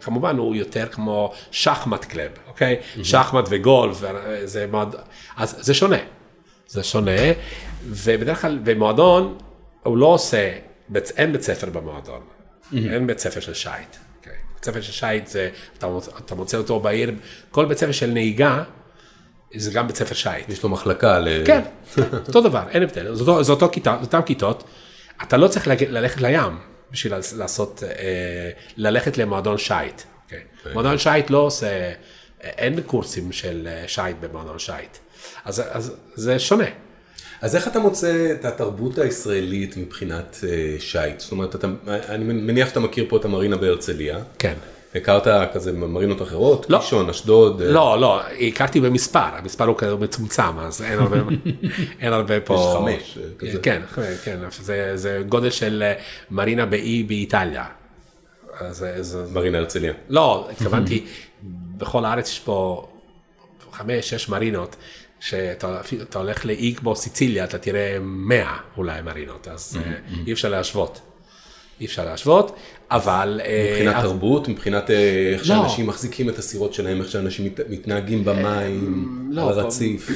כמובן 0.00 0.36
הוא 0.36 0.56
יותר 0.56 0.86
כמו 0.86 1.32
שחמט 1.50 2.04
קלב, 2.04 2.30
אוקיי? 2.48 2.76
Mm-hmm. 2.80 3.04
שחמט 3.04 3.44
וגולף, 3.50 4.02
זה 4.44 4.66
מאוד, 4.66 4.96
אז 5.36 5.56
זה 5.60 5.74
שונה. 5.74 5.96
זה 6.66 6.82
שונה, 6.82 7.20
ובדרך 7.86 8.40
כלל 8.42 8.58
במועדון 8.64 9.38
הוא 9.82 9.96
לא 9.96 10.06
עושה, 10.06 10.52
אין 11.16 11.32
בית 11.32 11.42
ספר 11.42 11.70
במועדון, 11.70 12.20
mm-hmm. 12.20 12.76
אין 12.76 13.06
בית 13.06 13.18
ספר 13.18 13.40
של 13.40 13.54
שייט. 13.54 13.96
אוקיי? 14.18 14.32
בית 14.54 14.64
ספר 14.64 14.80
של 14.80 14.92
שייט 14.92 15.26
זה, 15.26 15.50
אתה, 15.78 15.86
מוצא- 15.86 16.10
אתה 16.24 16.34
מוצא 16.34 16.56
אותו 16.56 16.80
בעיר, 16.80 17.12
כל 17.50 17.64
בית 17.64 17.78
ספר 17.78 17.92
של 17.92 18.10
נהיגה, 18.10 18.62
זה 19.54 19.70
גם 19.70 19.86
בית 19.86 19.96
ספר 19.96 20.14
שייט. 20.14 20.48
יש 20.48 20.62
לו 20.62 20.68
מחלקה 20.68 21.18
ל... 21.18 21.28
כן, 21.46 21.60
אותו 22.28 22.40
דבר, 22.40 22.62
אין 22.70 22.82
הבדל, 22.82 23.14
זה 23.14 23.20
אותו, 23.20 23.42
זה 23.44 23.52
אותו 23.52 23.68
כיתה, 23.72 23.96
זה 24.00 24.06
אותם 24.06 24.22
כיתות, 24.22 24.64
אתה 25.22 25.36
לא 25.36 25.48
צריך 25.48 25.66
ללכת 25.68 26.20
לים 26.20 26.58
בשביל 26.92 27.12
לעש- 27.14 27.34
לעשות, 27.36 27.82
אה, 27.86 28.50
ללכת 28.76 29.18
למועדון 29.18 29.58
שייט. 29.58 30.02
אוקיי? 30.24 30.40
מועדון 30.74 30.98
שייט 30.98 31.30
לא 31.30 31.38
עושה, 31.38 31.92
אין 32.40 32.80
קורסים 32.80 33.32
של 33.32 33.68
אה, 33.70 33.84
שייט 33.88 34.16
במועדון 34.20 34.58
שייט. 34.58 34.96
אז, 35.44 35.62
אז 35.70 35.92
זה 36.14 36.38
שונה. 36.38 36.64
אז 37.40 37.56
איך 37.56 37.68
אתה 37.68 37.78
מוצא 37.78 38.28
את 38.40 38.44
התרבות 38.44 38.98
הישראלית 38.98 39.76
מבחינת 39.76 40.38
אה, 40.48 40.76
שייט? 40.80 41.20
זאת 41.20 41.32
אומרת, 41.32 41.54
אתה, 41.54 41.66
אני 41.86 42.24
מניח 42.24 42.68
שאתה 42.68 42.80
מכיר 42.80 43.04
פה 43.08 43.16
את 43.16 43.24
המרינה 43.24 43.56
בהרצליה. 43.56 44.18
כן. 44.38 44.54
הכרת 44.94 45.52
כזה 45.54 45.72
מרינות 45.72 46.22
אחרות? 46.22 46.66
לא. 46.70 46.78
קישון, 46.78 47.10
אשדוד? 47.10 47.62
אה, 47.62 47.68
לא, 47.68 48.00
לא, 48.00 48.20
הכרתי 48.48 48.80
במספר, 48.80 49.18
המספר 49.18 49.64
הוא 49.64 49.78
כזה 49.78 49.96
מצומצם, 49.96 50.58
אז 50.58 50.82
אין 50.82 50.98
הרבה, 50.98 51.16
אין 52.00 52.12
הרבה 52.12 52.40
פה. 52.40 52.54
יש 52.54 52.76
חמש, 52.76 53.18
אה, 53.18 53.28
כזה. 53.38 53.58
כן, 53.62 53.82
כן, 54.24 54.38
זה, 54.50 54.92
זה 54.94 55.22
גודל 55.28 55.50
של 55.50 55.82
אה, 55.86 55.92
מרינה 56.30 56.66
באי 56.66 57.02
באיטליה. 57.02 57.64
אז 58.60 58.86
זה- 59.00 59.24
מרינה 59.32 59.58
הרצליה. 59.58 59.92
לא, 60.08 60.48
התכוונתי, 60.52 61.06
בכל 61.78 62.04
הארץ 62.04 62.28
יש 62.28 62.38
פה 62.40 62.88
חמש, 63.72 64.10
שש 64.10 64.28
מרינות, 64.28 64.76
שאתה 65.20 65.78
הולך 66.18 66.46
לאי 66.46 66.74
כמו 66.76 66.96
סיציליה, 66.96 67.44
אתה 67.44 67.58
תראה 67.58 67.96
מאה 68.00 68.56
אולי 68.76 69.02
מרינות, 69.02 69.48
אז 69.48 69.78
אה, 69.86 69.92
אי 70.26 70.32
אפשר 70.32 70.48
להשוות. 70.48 71.00
אי 71.80 71.86
אפשר 71.86 72.04
להשוות, 72.04 72.56
אבל... 72.90 73.40
אה, 73.44 73.70
מבחינת 73.72 73.96
אז- 73.96 74.02
תרבות, 74.02 74.48
מבחינת 74.48 74.90
אה, 74.90 74.96
איך 75.32 75.40
לא. 75.40 75.46
שאנשים 75.46 75.86
מחזיקים 75.86 76.28
את 76.28 76.38
הסירות 76.38 76.74
שלהם, 76.74 77.00
איך 77.00 77.10
שאנשים 77.10 77.44
מת- 77.46 77.60
מתנהגים 77.68 78.24
במים, 78.24 79.08
לא, 79.30 79.48
על 79.48 79.54
פה- 79.54 79.60
הרציף. 79.60 80.10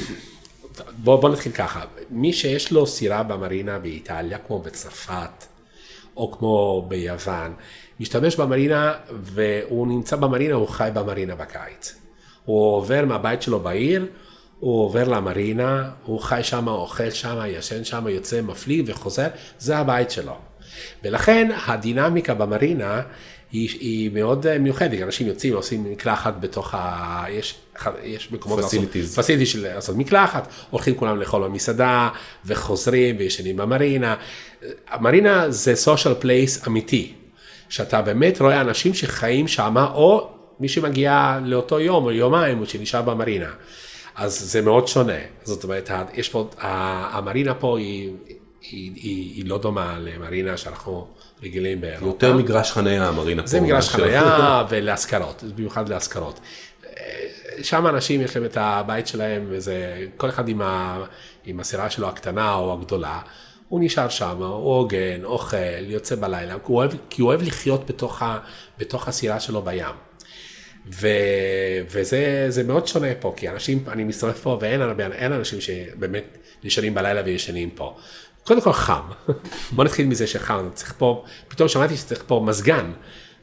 בוא, 0.97 1.15
בוא 1.21 1.29
נתחיל 1.29 1.51
ככה, 1.51 1.81
מי 2.09 2.33
שיש 2.33 2.71
לו 2.71 2.87
סירה 2.87 3.23
במרינה 3.23 3.79
באיטליה, 3.79 4.37
כמו 4.37 4.59
בצרפת, 4.59 5.45
או 6.17 6.31
כמו 6.31 6.85
ביוון, 6.87 7.53
משתמש 7.99 8.35
במרינה 8.35 8.93
והוא 9.23 9.87
נמצא 9.87 10.15
במרינה, 10.15 10.53
הוא 10.55 10.67
חי 10.67 10.89
במרינה 10.93 11.35
בקיץ. 11.35 11.95
הוא 12.45 12.75
עובר 12.75 13.05
מהבית 13.05 13.41
שלו 13.41 13.59
בעיר, 13.59 14.05
הוא 14.59 14.83
עובר 14.85 15.03
למרינה, 15.07 15.89
הוא 16.05 16.19
חי 16.19 16.39
שם, 16.43 16.67
אוכל 16.67 17.09
שם, 17.09 17.39
ישן 17.47 17.83
שם, 17.83 18.05
יוצא, 18.09 18.41
מפליג 18.41 18.83
וחוזר, 18.87 19.27
זה 19.59 19.77
הבית 19.77 20.11
שלו. 20.11 20.35
ולכן 21.03 21.51
הדינמיקה 21.65 22.33
במרינה 22.33 23.01
היא, 23.51 23.69
היא 23.79 24.11
מאוד 24.13 24.57
מיוחדת, 24.57 25.01
אנשים 25.01 25.27
יוצאים, 25.27 25.53
עושים 25.53 25.91
מקלחת 25.91 26.33
בתוך 26.39 26.73
ה... 26.73 27.25
יש, 27.29 27.55
יש 28.03 28.31
מקומות 28.31 28.59
Facilities. 28.59 29.15
פסיליטי 29.15 29.45
של 29.45 29.67
לעשות 29.73 29.95
מקלחת, 29.95 30.47
הולכים 30.69 30.95
כולם 30.95 31.19
לאכול 31.19 31.43
במסעדה, 31.43 32.09
וחוזרים 32.45 33.15
וישנים 33.19 33.57
במרינה. 33.57 34.15
המרינה 34.87 35.51
זה 35.51 35.73
social 35.85 36.23
place 36.23 36.67
אמיתי, 36.67 37.13
שאתה 37.69 38.01
באמת 38.01 38.41
רואה 38.41 38.61
אנשים 38.61 38.93
שחיים 38.93 39.47
שם, 39.47 39.75
או 39.93 40.29
מי 40.59 40.67
שמגיע 40.69 41.39
לאותו 41.43 41.79
יום 41.79 42.03
או 42.03 42.11
יומיים, 42.11 42.59
או 42.61 42.65
שנשאר 42.65 43.01
במרינה. 43.01 43.49
אז 44.15 44.39
זה 44.39 44.61
מאוד 44.61 44.87
שונה, 44.87 45.19
זאת 45.43 45.63
אומרת, 45.63 45.89
יש 46.13 46.29
פה, 46.29 46.49
המרינה 46.59 47.53
פה 47.53 47.77
היא, 47.79 48.11
היא, 48.71 48.91
היא, 48.95 49.33
היא 49.35 49.45
לא 49.45 49.57
דומה 49.57 49.97
למרינה 49.99 50.57
שאנחנו 50.57 51.07
רגילים 51.43 51.81
באירופה. 51.81 52.05
יותר 52.05 52.33
מגרש 52.37 52.71
חניה 52.71 53.07
המרינה 53.07 53.41
פה. 53.41 53.47
זה 53.47 53.61
מגרש 53.61 53.89
חניה 53.89 54.63
ולהשכרות, 54.69 55.43
במיוחד 55.55 55.89
להשכרות. 55.89 56.39
שם 57.61 57.87
אנשים 57.87 58.21
יש 58.21 58.35
להם 58.35 58.45
את 58.45 58.57
הבית 58.57 59.07
שלהם, 59.07 59.45
וזה, 59.49 60.05
כל 60.17 60.29
אחד 60.29 60.47
עם, 60.47 60.61
ה, 60.61 61.03
עם 61.45 61.59
הסירה 61.59 61.89
שלו 61.89 62.07
הקטנה 62.07 62.55
או 62.55 62.73
הגדולה, 62.73 63.19
הוא 63.69 63.79
נשאר 63.83 64.09
שם, 64.09 64.37
הוא 64.37 64.75
הוגן, 64.75 65.23
אוכל, 65.23 65.57
יוצא 65.81 66.15
בלילה, 66.15 66.55
הוא 66.63 66.77
אוהב, 66.77 66.91
כי 67.09 67.21
הוא 67.21 67.29
אוהב 67.29 67.41
לחיות 67.41 67.85
בתוך, 67.87 68.21
ה, 68.21 68.39
בתוך 68.77 69.07
הסירה 69.07 69.39
שלו 69.39 69.61
בים. 69.61 69.95
ו, 70.91 71.07
וזה 71.89 72.45
זה 72.49 72.63
מאוד 72.63 72.87
שונה 72.87 73.07
פה, 73.19 73.33
כי 73.37 73.49
אנשים, 73.49 73.83
אני 73.87 74.03
מסתובב 74.03 74.33
פה 74.33 74.57
ואין 74.61 74.81
הרבה, 74.81 75.05
אנשים 75.25 75.61
שבאמת 75.61 76.37
נשארים 76.63 76.93
בלילה 76.93 77.21
וישנים 77.25 77.69
פה. 77.69 77.97
קודם 78.45 78.61
כל 78.61 78.73
חם, 78.73 79.01
בוא 79.71 79.83
נתחיל 79.83 80.07
מזה 80.07 80.27
שחם, 80.27 80.69
צריך 80.73 80.93
פה, 80.97 81.23
פתאום 81.47 81.69
שמעתי 81.69 81.97
שצריך 81.97 82.23
פה 82.27 82.43
מזגן 82.45 82.91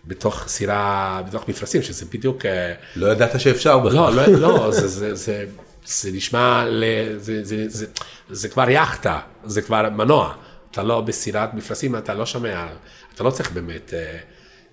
בתוך 0.07 0.45
סירה, 0.49 1.23
בתוך 1.29 1.49
מפרשים, 1.49 1.83
שזה 1.83 2.07
בדיוק, 2.13 2.47
אה, 2.47 2.73
לא 2.97 3.07
ידעת 3.07 3.41
שאפשר 3.41 3.79
בכלל. 3.79 4.15
לא, 4.15 4.27
לא, 4.27 4.39
לא, 4.39 4.71
זה, 4.71 4.89
זה, 4.89 5.15
זה, 5.15 5.45
זה 5.85 6.11
נשמע, 6.13 6.65
ל, 6.69 6.85
זה, 7.17 7.45
זה, 7.45 7.69
זה, 7.69 7.87
זה 8.31 8.49
כבר 8.49 8.71
יאכטה, 8.71 9.21
זה 9.45 9.63
כבר 9.63 9.91
מנוע, 9.91 10.35
אתה 10.71 10.83
לא 10.83 11.01
בסירת 11.01 11.55
מפרשים, 11.55 11.97
אתה 11.97 12.15
לא 12.15 12.27
שומע, 12.27 12.67
אתה 13.15 13.25
לא 13.25 13.31
צריך 13.31 13.53
באמת, 13.53 13.95
אה, 13.95 14.17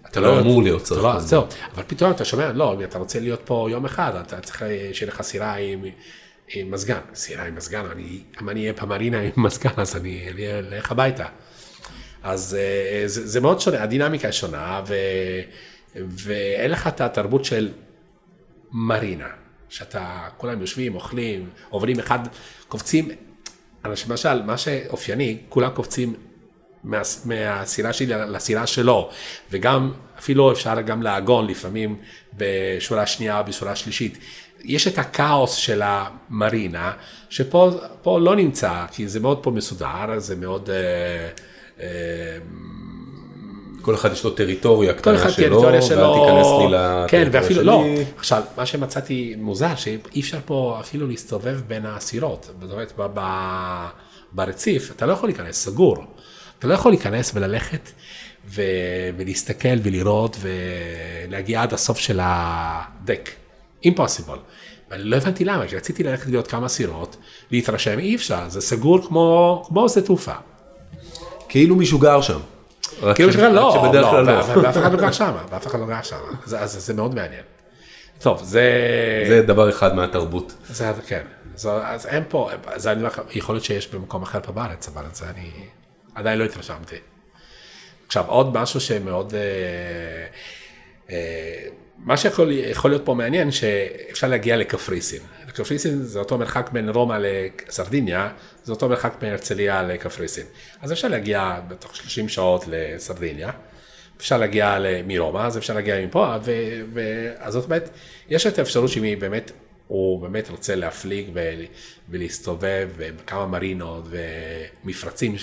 אתה 0.08 0.20
לא 0.20 0.40
אמור 0.40 0.64
להיות 0.64 0.84
צריך 0.84 1.04
לא. 1.04 1.20
זהו, 1.20 1.44
אבל 1.76 1.84
פתאום 1.88 2.12
אתה 2.12 2.26
שומע, 2.26 2.52
לא, 2.52 2.74
אם 2.74 2.84
אתה 2.84 2.98
רוצה 2.98 3.20
להיות 3.20 3.42
פה 3.46 3.68
יום 3.72 3.86
אחד, 3.86 4.12
אתה 4.16 4.42
צריך 4.42 4.64
אה, 4.64 4.90
שיהיה 4.94 5.12
לך 5.12 5.22
סירה 5.22 5.56
עם, 5.56 5.86
עם 6.54 6.72
מזגן, 6.72 7.00
סירה 7.14 7.46
עם 7.46 7.56
מזגן, 7.56 7.86
אני, 7.92 8.20
אם 8.42 8.50
אני 8.50 8.60
אהיה 8.60 8.74
במרינה 8.74 9.20
עם 9.20 9.32
מזגן, 9.38 9.70
אז 9.78 9.96
אני 9.96 10.28
אלך 10.60 10.92
הביתה. 10.92 11.26
אז 12.24 12.58
אה, 12.60 13.08
זה, 13.08 13.28
זה 13.28 13.42
מאוד 13.42 13.60
שונה, 13.60 13.84
הדינמיקה 13.84 14.28
היא 14.28 14.32
שונה, 14.32 14.82
ו, 14.88 14.94
ואין 15.96 16.72
לך 16.72 16.88
את 16.88 17.02
התרבות 17.02 17.46
של 17.46 17.72
מרינה, 18.72 19.30
שאתה, 19.70 20.28
כולם 20.38 20.62
יושבים, 20.62 20.96
אוכלים, 20.96 21.50
עוברים 21.70 22.00
אחד, 22.00 22.20
קופצים, 22.68 23.10
אנשים, 23.86 24.12
למשל, 24.12 24.42
מה 24.42 24.58
שאופייני, 24.58 25.38
כולם 25.50 25.70
קופצים 25.70 26.14
מה, 26.84 27.02
מהסירה 27.26 27.94
שלי 27.94 28.06
לסירה 28.08 28.68
שלו, 28.68 29.10
וגם, 29.52 29.92
אפילו 30.20 30.52
אפשר 30.52 30.82
גם 30.82 31.02
לעגון 31.02 31.48
לפעמים 31.48 31.96
בשורה 32.38 33.08
שנייה 33.08 33.44
בשורה 33.44 33.76
שלישית. 33.76 34.18
יש 34.64 34.88
את 34.88 34.98
הכאוס 34.98 35.54
של 35.54 35.82
המרינה, 35.84 36.92
שפה 37.30 37.72
פה 38.02 38.20
לא 38.20 38.36
נמצא, 38.36 38.86
כי 38.92 39.08
זה 39.08 39.20
מאוד 39.20 39.44
פה 39.44 39.52
מסודר, 39.52 40.20
זה 40.20 40.36
מאוד... 40.36 40.70
אה, 40.70 41.30
אה, 41.80 42.38
כל 43.82 43.96
אחד 43.96 44.12
יש 44.12 44.24
לו 44.24 44.30
טריטוריה 44.30 44.94
קטנה 44.94 45.30
שלו, 45.30 45.62
ואל 45.62 45.80
תיכנס 45.80 46.48
לי 46.60 46.78
כן, 47.08 47.22
לטריטוריה 47.22 47.30
ואפילו 47.32 47.56
שלי. 47.56 47.66
לא, 47.66 47.86
עכשיו, 48.18 48.44
מה 48.58 48.66
שמצאתי 48.66 49.36
מוזר, 49.38 49.76
שאי 49.76 50.20
אפשר 50.20 50.40
פה 50.46 50.78
אפילו 50.80 51.08
להסתובב 51.08 51.62
בין 51.68 51.86
הסירות, 51.86 52.50
זאת 52.62 52.72
אומרת, 52.72 52.94
ברציף, 54.32 54.92
אתה 54.92 55.06
לא 55.06 55.14
יכול 55.14 55.30
להיכנס, 55.30 55.66
סגור, 55.66 55.98
אתה 56.60 56.68
לא 56.68 56.74
יכול 56.74 56.92
להיכנס 56.92 57.32
וללכת. 57.36 57.90
ולהסתכל 58.46 59.78
ולראות 59.84 60.38
ולהגיע 60.42 61.62
עד 61.62 61.74
הסוף 61.74 62.00
של 62.00 62.20
הדק, 62.24 63.30
impossible. 63.86 64.38
ואני 64.92 65.04
לא 65.04 65.16
הבנתי 65.16 65.46
למה, 65.46 65.68
כי 65.68 65.76
רציתי 65.76 66.04
ללכת 66.04 66.28
לראות 66.28 66.48
כמה 66.48 66.68
סירות, 66.68 67.18
להתרשם, 67.52 68.00
אי 68.00 68.16
אפשר, 68.16 68.44
זה 68.50 68.62
סגור 68.62 69.08
כמו, 69.08 69.64
כמו 69.68 69.90
שדה 69.90 70.06
תעופה. 70.06 70.34
כאילו 71.50 71.76
מישהו 71.76 72.00
גר 72.00 72.22
שם. 72.22 72.40
כאילו 73.16 73.32
ש- 73.32 73.34
שבכלל 73.36 73.54
לא, 73.54 73.92
לא, 73.94 74.24
לא. 74.26 74.32
ואף- 74.32 74.78
אחד 74.78 74.92
לא 74.94 75.00
גר 75.00 75.12
שם, 75.22 75.36
ואף 75.50 75.68
אחד 75.68 75.80
לא 75.80 75.86
גר 75.86 76.02
שם, 76.02 76.18
אז 76.46 76.56
אז 76.56 76.86
זה 76.86 76.94
מאוד 76.94 77.16
מעניין. 77.16 77.44
טוב, 78.20 78.44
זה, 78.44 78.64
זה 79.28 79.42
דבר 79.42 79.70
אחד 79.70 79.96
מהתרבות. 79.96 80.54
זה, 80.70 80.92
כן, 81.08 81.24
אז, 81.56 81.70
אז 81.84 82.06
אין 82.06 82.24
פה, 82.30 82.50
זה 82.76 82.92
אני 82.92 82.98
אומר 83.00 83.10
לך, 83.10 83.22
יכול 83.32 83.56
להיות 83.56 83.66
שיש 83.66 83.88
במקום 83.88 84.24
אחר 84.24 84.40
פה 84.44 84.52
בארץ, 84.52 84.88
אבל 84.88 85.04
זה 85.14 85.26
אני 85.30 85.52
עדיין 86.16 86.40
לא 86.40 86.44
התרשמתי. 86.44 86.96
עכשיו 88.08 88.26
עוד 88.28 88.54
משהו 88.54 88.80
שמאוד, 88.80 89.34
אה, 89.34 89.40
אה, 91.10 91.68
מה 92.00 92.18
שיכול 92.18 92.52
יכול 92.52 92.92
להיות 92.92 93.06
פה 93.06 93.14
מעניין 93.14 93.52
שאפשר 93.52 94.28
להגיע 94.28 94.58
לקפריסין. 94.58 95.22
קפריסין 95.54 96.02
זה 96.02 96.20
אותו 96.20 96.38
מרחק 96.38 96.70
בין 96.74 96.90
רומא 96.90 97.18
לסרדיניה, 97.22 98.30
זה 98.64 98.72
אותו 98.72 98.90
מרחק 98.90 99.14
בין 99.22 99.32
הרצליה 99.32 99.84
לקפריסין. 99.84 100.46
אז 100.82 100.92
אפשר 100.92 101.08
להגיע 101.08 101.60
בתוך 101.68 101.96
30 101.96 102.30
שעות 102.30 102.66
לסרדיניה, 102.68 103.52
אפשר 104.18 104.38
להגיע 104.38 104.78
מרומא, 105.08 105.40
אז 105.40 105.58
אפשר 105.58 105.74
להגיע 105.74 106.06
מפה, 106.06 106.36
אז 107.38 107.54
זאת 107.54 107.66
אומרת, 107.66 107.90
יש 108.30 108.48
את 108.48 108.60
האפשרות 108.60 108.92
היא 108.92 109.18
באמת, 109.18 109.52
הוא 109.88 110.22
באמת 110.22 110.50
רוצה 110.50 110.76
להפליג 110.76 111.30
ו- 111.34 111.64
ולהסתובב 112.10 112.90
בכמה 112.98 113.46
מרינות 113.46 114.04
ומפרצים, 114.10 115.36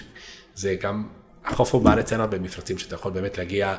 זה 0.55 0.75
גם, 0.81 1.09
החוף 1.45 1.75
הוא 1.75 1.83
בארץ 1.83 2.13
אין 2.13 2.21
הרבה 2.21 2.39
מפרצים 2.39 2.79
שאתה 2.79 2.95
יכול 2.95 3.13
באמת 3.13 3.39
להגיע, 3.39 3.77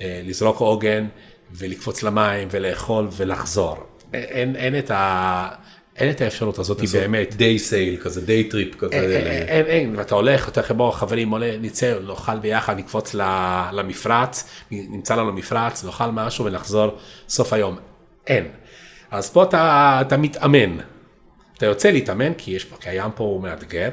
אה, 0.00 0.20
לזרוק 0.24 0.60
עוגן 0.60 1.06
ולקפוץ 1.52 2.02
למים 2.02 2.48
ולאכול 2.50 3.08
ולחזור. 3.16 3.76
אין, 4.12 4.56
אין 4.56 4.78
את 4.78 4.90
ה... 4.90 5.48
אין 5.98 6.10
את 6.10 6.20
האפשרות 6.20 6.58
הזאת 6.58 6.80
באמת. 6.92 7.34
day 7.36 7.58
sail 7.58 7.96
כזה, 7.96 8.26
day 8.26 8.44
trip 8.44 8.74
כזה. 8.74 8.94
אין, 8.94 9.10
אין, 9.10 9.48
אין, 9.48 9.66
אין, 9.66 9.96
ואתה 9.96 10.14
הולך, 10.14 10.48
אתה 10.48 10.60
אומר 10.70 10.92
חברים, 10.92 11.30
עולה, 11.30 11.56
נצא, 11.60 11.98
נאכל 12.06 12.38
ביחד, 12.38 12.78
נקפוץ 12.78 13.14
למפרץ, 13.72 14.48
נמצא 14.70 15.14
לנו 15.14 15.32
מפרץ, 15.32 15.84
נאכל 15.84 16.10
משהו 16.10 16.44
ונחזור 16.44 16.98
סוף 17.28 17.52
היום. 17.52 17.76
אין. 18.26 18.48
אז 19.10 19.30
פה 19.30 19.42
אתה, 19.42 19.98
אתה 20.00 20.16
מתאמן. 20.16 20.78
אתה 21.56 21.66
יוצא 21.66 21.90
להתאמן 21.90 22.34
כי 22.34 22.50
יש 22.50 22.64
פה, 22.64 22.76
כי 22.80 22.88
הים 22.88 23.10
פה 23.14 23.24
הוא 23.24 23.42
מאתגר. 23.42 23.90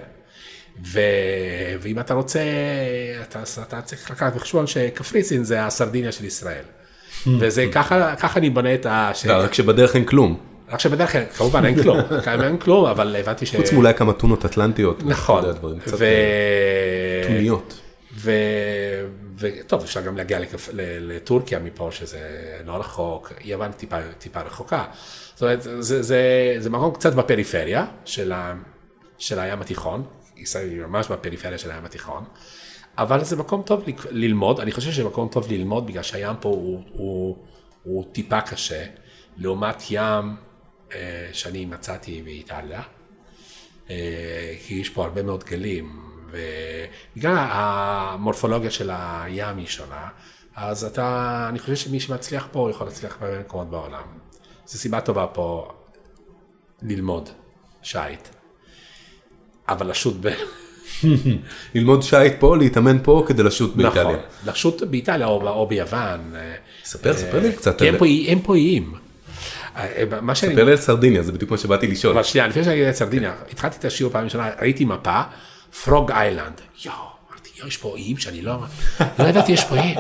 ו... 0.86 1.00
ואם 1.82 2.00
אתה 2.00 2.14
רוצה, 2.14 2.42
אתה, 3.22 3.44
אתה 3.62 3.82
צריך 3.82 4.12
לקחת 4.12 4.36
בחשבון 4.36 4.68
שקפריסין 4.68 5.44
זה 5.44 5.66
הסרדיניה 5.66 6.12
של 6.12 6.26
ישראל. 6.26 6.64
וזה 7.40 7.66
ככה, 7.72 8.16
ככה 8.16 8.40
אני 8.40 8.50
בונה 8.50 8.74
את 8.74 8.86
ה... 8.86 9.12
רק 9.28 9.54
שבדרך 9.54 9.96
אין 9.96 10.06
כלום. 10.06 10.38
רק 10.70 10.80
שבדרך 10.80 11.12
כלל, 11.12 11.24
כמובן 11.38 11.66
אין 11.66 11.84
כלום, 11.84 12.00
אין 12.44 12.58
כלום, 12.58 12.86
אבל 12.86 13.16
הבנתי 13.20 13.46
ש... 13.46 13.56
חוץ 13.56 13.72
מאולי 13.72 13.94
כמה 13.94 14.14
טונות 14.14 14.46
אטלנטיות. 14.46 15.04
נכון. 15.06 15.44
ו... 15.88 16.04
אה, 16.04 17.28
טוניות. 17.28 17.80
וטוב, 19.38 19.84
אפשר 19.84 20.02
גם 20.02 20.18
להגיע 20.18 20.40
לטורקיה 20.74 21.60
מפה, 21.60 21.90
שזה 21.92 22.20
לא 22.66 22.72
רחוק, 22.72 23.34
יוון 23.44 23.72
טיפה, 23.72 23.98
טיפה 24.18 24.42
רחוקה. 24.42 24.84
זאת 25.34 25.42
אומרת, 25.42 25.62
זה, 25.62 26.02
זה, 26.02 26.56
זה 26.60 26.70
מקום 26.70 26.94
קצת 26.94 27.14
בפריפריה 27.14 27.86
של, 28.06 28.32
ה, 28.32 28.54
של 29.18 29.40
הים 29.40 29.62
התיכון, 29.62 30.04
ישראל 30.38 30.70
היא 30.70 30.82
ממש 30.82 31.08
בפריפריה 31.08 31.58
של 31.58 31.72
הים 31.72 31.86
התיכון, 31.86 32.24
אבל 32.98 33.24
זה 33.24 33.36
מקום 33.36 33.62
טוב 33.62 33.84
ללמוד, 34.10 34.60
אני 34.60 34.72
חושב 34.72 34.92
שזה 34.92 35.04
מקום 35.04 35.30
טוב 35.32 35.52
ללמוד 35.52 35.88
בגלל 35.88 36.04
שהים 36.04 36.36
פה 36.40 36.50
הוא, 36.50 36.84
הוא, 36.92 37.38
הוא 37.84 38.06
טיפה 38.12 38.42
קשה, 38.42 38.86
לעומת 39.38 39.84
ים 39.90 40.36
אה, 40.94 41.30
שאני 41.34 41.66
מצאתי 41.66 42.22
באיטליה, 42.22 42.82
אה, 43.90 44.56
כי 44.66 44.74
יש 44.74 44.90
פה 44.90 45.04
הרבה 45.04 45.24
מאוד 45.24 45.44
גלים, 45.44 46.00
ובגלל 46.30 47.36
המורפולוגיה 47.38 48.72
של 48.72 48.90
הים 48.94 49.58
היא 49.58 49.68
שונה, 49.68 50.10
אז 50.56 50.84
אתה, 50.84 51.46
אני 51.50 51.60
חושב 51.60 51.76
שמי 51.76 52.00
שמצליח 52.00 52.48
פה 52.52 52.70
יכול 52.70 52.88
להצליח 52.88 53.18
בהרבה 53.22 53.40
מקומות 53.40 53.70
בעולם. 53.70 54.04
זו 54.66 54.78
סיבה 54.78 55.02
טובה 55.02 55.28
פה 55.28 55.68
ללמוד 56.82 57.30
שייט. 57.82 58.28
אבל 59.70 59.90
לשוט 59.90 60.16
ב... 60.22 60.30
ללמוד 61.76 62.04
שייט 62.04 62.34
פה, 62.40 62.58
להתאמן 62.58 62.98
פה 63.04 63.24
כדי 63.28 63.44
לשוט 63.44 63.76
באיטליה. 63.76 64.04
נכון, 64.04 64.16
לשוט 64.46 64.84
באיטליה 64.84 65.28
או, 65.28 65.68
ביוון. 65.70 66.34
ספר, 66.86 67.14
ספר 67.14 67.40
לי 67.40 67.54
קצת. 67.54 67.80
כי 67.80 67.88
הם 68.28 68.40
פה 68.40 68.56
איים. 68.56 68.94
ספר 70.34 70.64
לי 70.64 70.72
על 70.72 70.78
סרדיניה, 70.78 71.24
זה 71.24 71.32
בדיוק 71.32 71.52
מה 71.52 71.58
שבאתי 71.58 71.88
לשאול. 71.88 72.14
אבל 72.14 72.24
שנייה, 72.24 72.48
לפני 72.48 72.64
שאני 72.64 72.76
אגיד 72.76 72.86
על 72.86 72.94
סרדיניה, 72.94 73.34
התחלתי 73.52 73.78
את 73.80 73.86
השיעור 73.86 74.14
פעם 74.14 74.24
ראשונה, 74.24 74.50
ראיתי 74.62 74.86
מפה, 74.86 75.22
פרוג 75.84 76.12
איילנד. 76.12 76.62
יואו, 76.86 76.96
אמרתי, 77.32 77.50
יואו, 77.58 77.68
יש 77.68 77.78
פה 77.78 77.96
איים 77.98 78.18
שאני 78.18 78.42
לא... 78.42 78.58
לא 79.20 79.24
ידעתי, 79.24 79.52
יש 79.52 79.64
פה 79.64 79.76
איים. 79.76 79.98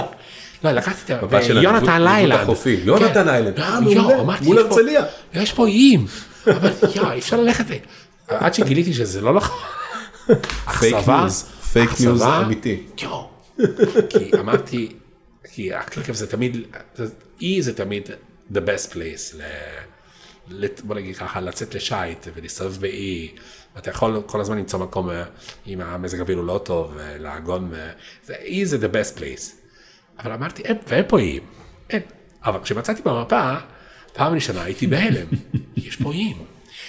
לא, 0.63 0.71
לקחתי 0.71 1.13
את 1.13 1.33
ה... 1.33 1.51
יונתן 1.61 2.07
איילנד. 2.07 2.49
יונתן 2.85 3.29
איילנד, 3.29 3.59
מול 4.41 4.57
הרצליה. 4.57 5.03
יש 5.33 5.53
פה 5.53 5.67
איים. 5.67 6.05
אמרתי, 6.47 6.85
יואו, 6.95 7.17
אפשר 7.17 7.41
ללכת... 7.41 7.65
עד 8.27 8.53
שגיליתי 8.53 8.93
שזה 8.93 9.21
לא 9.21 9.33
נכון. 9.33 9.57
fake 10.79 10.95
news, 11.07 11.43
fake 11.73 11.89
news 11.99 12.21
אמיתי. 12.21 12.83
כי 14.09 14.31
אמרתי, 14.39 14.95
כי 15.53 15.73
הקרקב 15.73 16.13
זה 16.13 16.27
תמיד, 16.27 16.57
אי 17.41 17.61
זה 17.61 17.73
תמיד 17.73 18.09
the 18.51 18.57
best 18.57 18.91
place, 18.93 19.41
ל, 20.49 20.67
בוא 20.83 20.95
נגיד 20.95 21.17
ככה, 21.17 21.41
לצאת 21.41 21.75
לשייט 21.75 22.27
ולהסתובב 22.35 22.81
באי, 22.81 23.31
ואתה 23.75 23.89
יכול 23.89 24.21
כל 24.25 24.41
הזמן 24.41 24.57
למצוא 24.57 24.79
מקום 24.79 25.09
אה, 25.09 25.23
אם 25.67 25.81
המזג 25.81 26.19
האוויר 26.19 26.37
הוא 26.37 26.45
לא 26.45 26.61
טוב, 26.63 26.97
אה, 26.97 27.17
לעגון, 27.17 27.71
אה, 27.75 28.35
אי 28.39 28.65
זה 28.65 28.77
the 28.77 28.93
best 28.93 29.19
place. 29.19 29.51
אבל 30.19 30.31
אמרתי, 30.31 30.63
אין, 30.63 30.77
ואין 30.87 31.03
פה 31.07 31.19
איים, 31.19 31.43
אין. 31.89 32.01
אבל 32.45 32.59
כשמצאתי 32.63 33.01
במפה, 33.01 33.55
פעם 34.13 34.33
ראשונה 34.33 34.63
הייתי 34.63 34.87
בהלם, 34.87 35.27
יש 35.77 35.95
פה 35.95 36.11
איים. 36.11 36.37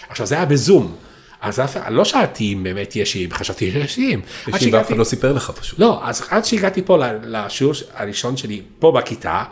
עכשיו 0.08 0.26
זה 0.26 0.34
היה 0.34 0.46
בזום. 0.46 0.96
אז 1.40 1.60
אף 1.60 1.76
לא 1.90 2.04
שאלתי 2.04 2.52
אם 2.52 2.62
באמת 2.62 2.96
יש 2.96 3.14
איים, 3.14 3.30
חשבתי 3.32 3.72
שיש 3.72 3.98
איים. 3.98 4.20
יש 4.48 4.62
איים 4.62 4.74
ואף 4.74 4.88
אחד 4.88 4.96
לא 4.96 5.04
סיפר 5.04 5.32
לך 5.32 5.50
פשוט. 5.50 5.78
לא, 5.78 6.00
אז 6.04 6.22
עד 6.30 6.44
שהגעתי 6.44 6.82
פה 6.82 6.98
לשיעור 7.22 7.74
הראשון 7.94 8.36
שלי, 8.36 8.62
פה 8.78 8.92
בכיתה, 8.92 9.44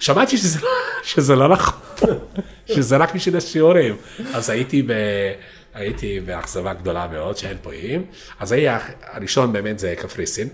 שמעתי 0.00 0.36
שזה, 0.36 0.60
לא, 0.62 0.68
שזה 1.02 1.36
לא 1.36 1.48
נכון, 1.48 1.78
שזה 2.66 2.96
רק 2.96 3.14
בשביל 3.14 3.36
השיעורים. 3.36 3.96
אז 4.34 4.50
הייתי, 4.50 4.82
ב, 4.82 4.92
הייתי 5.74 6.20
באכזבה 6.20 6.72
גדולה 6.74 7.08
מאוד 7.12 7.36
שאין 7.36 7.56
פה 7.62 7.72
איים. 7.72 8.04
אז 8.40 8.52
היה 8.52 8.78
הראשון 9.02 9.52
באמת 9.52 9.78
זה 9.78 9.94
קפריסין, 9.98 10.48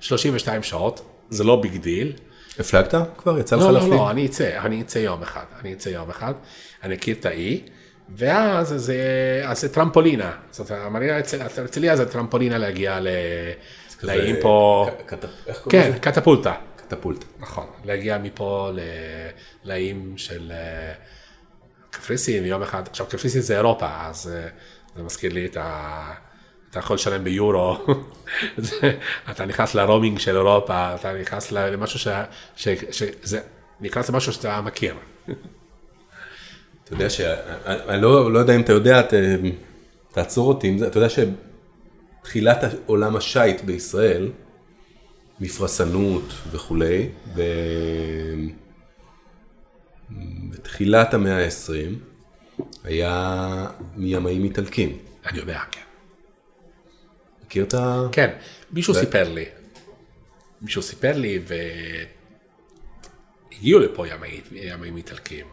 32 0.00 0.62
שעות, 0.62 1.02
זה 1.30 1.44
לא 1.44 1.56
big 1.56 1.76
deal. 1.76 2.12
הפלגת 2.58 2.94
כבר? 3.18 3.38
יצא 3.38 3.56
לך 3.56 3.62
לא, 3.62 3.72
להפליג? 3.72 3.92
לא, 3.92 3.96
לא, 3.96 4.10
אני 4.10 4.26
אצא, 4.26 4.58
אני 4.64 4.82
אצא 4.82 4.98
יום 4.98 5.22
אחד, 5.22 5.44
אני 5.60 5.72
אצא 5.72 5.88
יום 5.88 6.10
אחד, 6.10 6.32
אני 6.82 6.94
אכיר 6.94 7.16
את 7.20 7.26
האי. 7.26 7.60
ואז 8.08 8.74
זה, 8.76 9.42
אז 9.44 9.60
זה 9.60 9.74
טרמפולינה, 9.74 10.32
זאת 10.50 10.70
אומרת, 10.70 11.34
הרצליה 11.56 11.96
זה 11.96 12.10
טרמפולינה 12.10 12.58
להגיע 12.58 13.00
לאיים 14.02 14.36
פה, 14.42 14.86
כן, 15.68 15.92
קטפולטה. 16.00 16.54
קטפולטה. 16.76 17.26
נכון, 17.38 17.66
להגיע 17.84 18.18
מפה 18.18 18.70
לאיים 19.64 20.14
של 20.16 20.52
קפריסין 21.90 22.44
יום 22.44 22.62
אחד, 22.62 22.82
עכשיו 22.90 23.06
קפריסין 23.06 23.40
זה 23.40 23.56
אירופה, 23.56 23.88
אז 23.90 24.30
זה 24.96 25.02
מזכיר 25.02 25.32
לי 25.32 25.46
את 25.46 25.56
ה... 25.56 26.12
אתה 26.70 26.78
יכול 26.78 26.94
לשלם 26.94 27.24
ביורו, 27.24 27.76
אתה 29.30 29.46
נכנס 29.46 29.74
לרומינג 29.74 30.18
של 30.18 30.36
אירופה, 30.36 30.94
אתה 30.94 31.12
נכנס 31.12 31.52
למשהו 31.52 32.12
ש... 32.56 32.68
נכנס 33.80 34.10
למשהו 34.10 34.32
שאתה 34.32 34.60
מכיר. 34.60 34.94
אתה 36.86 36.94
יודע 36.94 37.10
ש... 37.10 37.20
אני 37.66 38.02
לא, 38.02 38.32
לא 38.32 38.38
יודע 38.38 38.56
אם 38.56 38.60
אתה 38.60 38.72
יודע, 38.72 39.02
ת, 39.02 39.12
תעצור 40.12 40.48
אותי, 40.48 40.76
אתה 40.86 40.98
יודע 40.98 41.08
שתחילת 42.22 42.58
עולם 42.86 43.16
השייט 43.16 43.60
בישראל, 43.60 44.30
מפרסנות 45.40 46.32
וכולי, 46.50 47.08
ב... 47.34 47.42
בתחילת 50.50 51.14
המאה 51.14 51.44
ה-20, 51.44 51.72
היה 52.84 53.66
מימאים 53.96 54.44
איטלקים. 54.44 54.98
אני 55.26 55.38
יודע, 55.38 55.60
כן. 55.70 55.80
מכיר 57.44 57.64
את 57.64 57.74
ה... 57.74 58.06
כן, 58.12 58.36
מישהו 58.72 58.94
ו... 58.94 58.98
סיפר 58.98 59.32
לי. 59.32 59.44
מישהו 60.62 60.82
סיפר 60.82 61.16
לי 61.16 61.40
והגיעו 63.52 63.80
לפה 63.80 64.04
ימאים 64.52 64.96
איטלקים. 64.96 65.46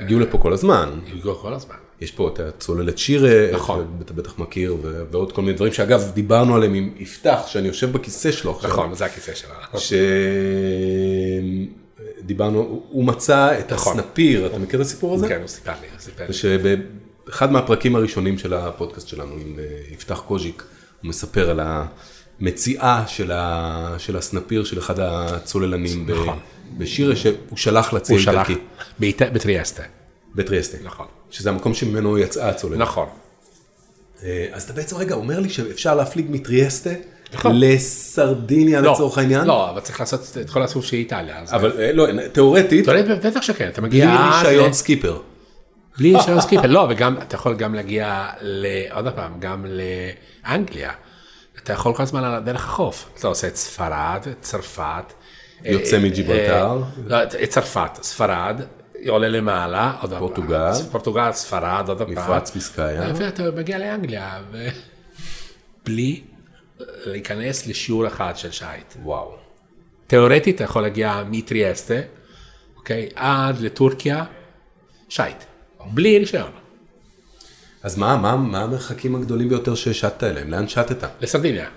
הגיעו 0.00 0.20
לפה 0.20 0.38
כל 0.38 0.52
הזמן. 0.52 0.90
הגיעו 1.12 1.34
כל 1.34 1.54
הזמן. 1.54 1.74
יש 2.00 2.10
פה 2.10 2.28
את 2.28 2.40
הצוללת 2.40 2.98
שירה, 2.98 3.52
נכון. 3.52 3.86
אתה 4.04 4.12
בטח 4.12 4.38
מכיר, 4.38 4.76
ועוד 5.10 5.32
כל 5.32 5.42
מיני 5.42 5.54
דברים 5.54 5.72
שאגב 5.72 6.10
דיברנו 6.14 6.54
עליהם 6.54 6.74
עם 6.74 6.90
יפתח, 6.98 7.40
שאני 7.46 7.68
יושב 7.68 7.92
בכיסא 7.92 8.32
שלו 8.32 8.50
עכשיו. 8.50 8.70
נכון, 8.70 8.94
זה 8.94 9.04
הכיסא 9.04 9.32
שלו. 9.34 9.50
שדיברנו, 12.20 12.82
הוא 12.88 13.04
מצא 13.04 13.58
את 13.58 13.72
נכון. 13.72 13.98
הסנפיר, 13.98 14.46
אתה 14.46 14.58
מכיר 14.58 14.80
את 14.80 14.86
הסיפור 14.86 15.14
הזה? 15.14 15.28
כן, 15.28 15.40
הוא 15.40 15.48
סיפר 15.48 15.72
לי, 15.80 15.86
הוא 15.92 16.00
סיפר 16.00 16.24
לי. 16.26 16.32
שבאחד 16.32 17.52
מהפרקים 17.52 17.96
הראשונים 17.96 18.38
של 18.38 18.54
הפודקאסט 18.54 19.08
שלנו 19.08 19.32
עם 19.32 19.58
אה, 19.58 19.64
יפתח 19.92 20.22
קוז'יק, 20.26 20.62
הוא 21.02 21.08
מספר 21.08 21.50
על 21.50 21.60
המציאה 22.40 23.04
של 23.98 24.16
הסנפיר 24.16 24.64
של 24.64 24.78
אחד 24.78 25.00
הצוללנים. 25.00 26.06
נכון. 26.10 26.38
בשירה 26.78 27.16
שהוא 27.16 27.56
שלח 27.56 27.92
לצי 27.92 28.16
איטלקי. 28.16 28.52
הוא 28.52 28.60
שלח, 28.98 29.28
בטריאסטה. 29.32 29.82
בטריאסטה. 30.34 30.76
נכון. 30.84 31.06
שזה 31.30 31.50
המקום 31.50 31.74
שממנו 31.74 32.18
יצאה 32.18 32.48
הצוללת. 32.48 32.78
נכון. 32.78 33.08
אה, 34.22 34.46
אז 34.52 34.62
אתה 34.62 34.72
בעצם 34.72 34.96
רגע 34.96 35.14
אומר 35.14 35.40
לי 35.40 35.50
שאפשר 35.50 35.94
להפליג 35.94 36.26
מטריאסטה 36.30 36.90
נכון. 37.34 37.52
לסרדיניה 37.54 38.80
לא, 38.80 38.92
לצורך 38.92 39.18
העניין? 39.18 39.44
לא, 39.46 39.70
אבל 39.70 39.80
צריך 39.80 40.00
לעשות 40.00 40.36
את 40.40 40.50
כל 40.50 40.62
הסיבוב 40.62 40.84
של 40.84 40.96
איטליה. 40.96 41.44
אבל 41.52 41.72
אה, 41.80 41.92
לא, 41.92 42.06
תיאורטית, 42.32 42.86
בטח 43.24 43.42
שכן, 43.42 43.68
אתה 43.68 43.80
בלי 43.80 43.88
מגיע... 43.88 44.10
עד... 44.10 44.46
רישיון 44.46 44.72
סקיפר. 44.72 45.20
בלי 45.98 46.16
רישיון 46.16 46.40
סקיפר, 46.40 46.66
לא, 46.66 46.86
וגם, 46.90 47.16
אתה 47.22 47.34
יכול 47.34 47.54
גם 47.54 47.74
להגיע, 47.74 48.26
עוד 48.92 49.08
פעם, 49.08 49.32
גם 49.40 49.66
לאנגליה. 50.44 50.92
אתה 51.62 51.72
יכול 51.72 51.94
כל 51.94 52.02
הזמן 52.02 52.42
דרך 52.44 52.64
החוף. 52.64 53.10
אתה 53.18 53.28
עושה 53.28 53.46
את 53.46 53.56
ספרד, 53.56 54.26
צרפת. 54.40 55.12
יוצא 55.64 55.96
אה, 55.96 56.02
מג'יברלטר. 56.02 56.82
אה, 57.10 57.24
לא, 57.24 57.46
צרפת, 57.48 57.90
ספרד, 58.02 58.60
עולה 59.08 59.28
למעלה, 59.28 59.92
עוד 60.00 60.10
פעם, 60.10 60.18
פורטוגל. 60.18 60.72
פורטוגל, 60.90 61.32
ספרד, 61.32 61.84
עוד 61.88 61.98
פעם. 61.98 62.10
מפרץ 62.10 62.54
ביסקאיה. 62.54 63.12
ואתה 63.16 63.50
מגיע 63.50 63.78
לאנגליה, 63.78 64.40
בלי 65.86 66.20
להיכנס 66.80 67.66
לשיעור 67.66 68.06
אחד 68.06 68.32
של 68.36 68.50
שיט. 68.50 68.94
וואו. 69.02 69.34
תיאורטית 70.06 70.56
אתה 70.56 70.64
יכול 70.64 70.82
להגיע 70.82 71.22
מטריאסטה, 71.30 72.00
אוקיי, 72.76 73.08
עד 73.14 73.60
לטורקיה, 73.60 74.24
שייט, 75.08 75.44
בלי 75.86 76.18
רישיון, 76.18 76.50
אז 77.82 77.98
מה, 77.98 78.16
מה, 78.16 78.36
מה 78.36 78.62
המרחקים 78.62 79.14
הגדולים 79.14 79.48
ביותר 79.48 79.74
שהשטת 79.74 80.24
אליהם? 80.24 80.50
לאן 80.50 80.68
שטת? 80.68 81.08
לסרדיניה, 81.20 81.68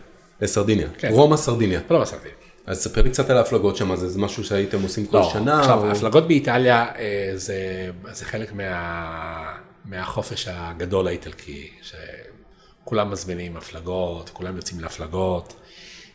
לסרדיניה. 0.42 0.88
כן. 0.98 1.10
רומא 1.12 1.38
סרדיניה. 1.38 1.80
לא 1.90 2.02
בסרדין. 2.02 2.32
אז 2.66 2.84
ספר 2.84 3.02
לי 3.02 3.10
קצת 3.10 3.30
על 3.30 3.38
ההפלגות 3.38 3.78
שם, 3.78 3.96
זה 3.96 4.10
זה 4.10 4.20
משהו 4.20 4.44
שהייתם 4.44 4.82
עושים 4.82 5.06
כל 5.06 5.18
לא, 5.18 5.30
שנה? 5.34 5.60
עכשיו, 5.60 5.80
או- 5.80 5.86
ההפלגות 5.86 6.28
באיטליה 6.28 6.86
אה, 6.96 7.32
זה, 7.36 7.90
זה 8.12 8.26
חלק 8.26 8.54
מה, 8.54 9.56
מהחופש 9.86 10.48
הגדול 10.52 11.08
האיטלקי, 11.08 11.70
שכולם 11.82 13.12
מזמינים 13.12 13.58
הפלגות, 13.58 14.30
כולם 14.30 14.56
יוצאים 14.56 14.80
להפלגות. 14.80 15.54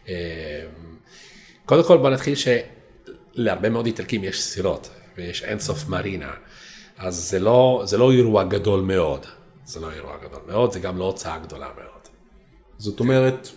אה, 0.09 0.15
קודם 1.67 1.85
כל 1.85 1.99
בוא 1.99 2.11
נתחיל 2.11 2.35
שלהרבה 2.35 3.69
מאוד 3.69 3.87
איטלקים 3.87 4.25
יש 4.25 4.43
סירות, 4.43 4.91
ויש 5.17 5.43
אינסוף 5.43 5.89
מרינה, 5.89 6.33
אז 6.99 7.15
זה 7.15 7.39
לא, 7.39 7.83
זה 7.85 7.99
לא 7.99 8.13
אירוע 8.13 8.45
גדול 8.45 8.81
מאוד, 8.81 9.27
זה 9.65 9.81
לא 9.81 9.91
אירוע 9.93 10.17
גדול 10.29 10.41
מאוד, 10.49 10.73
זה 10.73 10.81
גם 10.81 10.99
לא 10.99 11.05
הוצאה 11.05 11.39
גדולה 11.39 11.69
מאוד. 11.77 11.98
זאת 12.79 13.01
אומרת, 13.01 13.49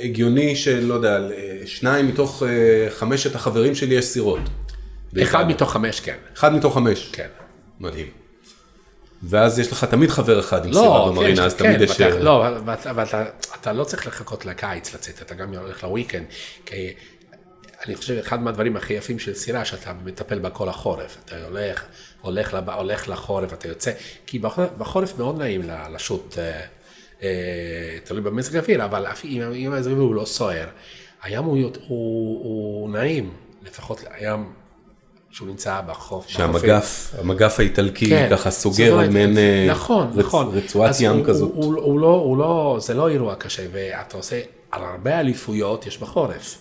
הגיוני 0.00 0.56
שלא 0.56 0.94
יודע, 0.94 1.18
שניים 1.66 2.08
מתוך 2.08 2.42
אה, 2.42 2.48
חמשת 2.90 3.34
החברים 3.34 3.74
שלי 3.74 3.94
יש 3.94 4.04
סירות. 4.04 4.40
אחד. 5.22 5.48
מתוך 5.48 5.72
חמש 5.72 6.00
כן, 6.00 6.16
אחד 6.36 6.54
מתוך 6.54 6.74
חמש. 6.74 7.10
כן. 7.12 7.26
מדהים. 7.80 8.06
ואז 9.22 9.58
יש 9.58 9.72
לך 9.72 9.84
תמיד 9.84 10.10
חבר 10.10 10.40
אחד 10.40 10.66
עם 10.66 10.72
סירה 10.72 11.08
במרינה, 11.08 11.44
אז 11.44 11.54
תמיד 11.54 11.80
יש... 11.80 12.00
אה, 12.00 12.18
לא, 12.18 12.48
אבל 12.48 12.72
אתה- 12.74 12.90
אבל 12.90 13.02
אתה- 13.02 13.24
אתה 13.60 13.72
לא 13.72 13.84
צריך 13.84 14.06
לחכות 14.06 14.44
לקיץ 14.46 14.94
לצאת, 14.94 15.22
אתה 15.22 15.34
גם 15.34 15.54
הולך 15.54 15.84
לוויקנד. 15.84 16.24
כי 16.66 16.92
אני 17.86 17.96
חושב 17.96 18.14
אחד 18.18 18.42
מהדברים 18.42 18.76
הכי 18.76 18.92
יפים 18.94 19.18
של 19.18 19.34
סירה, 19.34 19.64
שאתה 19.64 19.92
מטפל 20.04 20.38
בה 20.38 20.50
כל 20.50 20.68
החורף. 20.68 21.16
אתה 21.24 21.36
הולך, 21.46 21.84
הולך, 22.20 22.56
הולך 22.74 23.08
לחורף, 23.08 23.52
אתה 23.52 23.68
יוצא, 23.68 23.92
כי 24.26 24.38
בחורף, 24.38 24.68
בחורף 24.78 25.18
מאוד 25.18 25.38
נעים 25.38 25.62
לשוט, 25.92 26.38
אה, 26.38 26.60
תלוי 28.04 28.20
במזג 28.22 28.56
האוויר, 28.56 28.84
אבל 28.84 29.06
אם 29.24 29.72
המזג 29.72 29.90
האוויר 29.90 30.04
הוא 30.06 30.14
לא 30.14 30.24
סוער, 30.24 30.66
הים 31.22 31.44
הוא, 31.44 31.56
הוא, 31.58 31.70
הוא 32.44 32.90
נעים, 32.90 33.30
לפחות 33.66 34.04
הים 34.10 34.52
שהוא 35.30 35.48
נמצא 35.48 35.80
בחוף. 35.86 36.28
שהמגף, 36.28 37.14
המגף 37.18 37.58
האיטלקי 37.60 38.10
ככה 38.30 38.50
זאת 38.50 38.58
סוגר 38.60 38.92
אומרת, 38.92 39.10
מעין 39.10 39.38
אה, 39.38 39.66
נכון, 39.70 40.10
רצ- 40.14 40.18
נכון. 40.18 40.48
רצועת 40.58 40.96
ים 41.00 41.12
הוא- 41.16 41.26
כזאת. 41.26 41.50
הוא, 41.54 41.64
הוא, 41.64 41.82
הוא, 41.82 42.00
לא, 42.00 42.06
הוא 42.06 42.36
לא, 42.38 42.76
זה 42.80 42.94
לא 42.94 43.08
אירוע 43.08 43.34
קשה, 43.34 43.62
ואתה 43.72 44.16
עושה, 44.16 44.40
על 44.70 44.82
הרבה 44.84 45.20
אליפויות 45.20 45.86
יש 45.86 45.98
בחורף. 45.98 46.58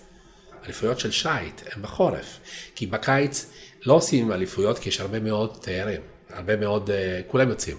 אליפויות 0.65 0.99
של 0.99 1.11
שיט 1.11 1.61
הן 1.75 1.81
בחורף. 1.81 2.39
כי 2.75 2.85
בקיץ 2.85 3.45
לא 3.85 3.93
עושים 3.93 4.31
אליפויות, 4.31 4.79
כי 4.79 4.89
יש 4.89 5.01
הרבה 5.01 5.19
מאוד 5.19 5.57
תיירים, 5.61 6.01
הרבה 6.33 6.55
מאוד, 6.55 6.89
אה, 6.89 7.21
כולם 7.27 7.49
יוצאים. 7.49 7.77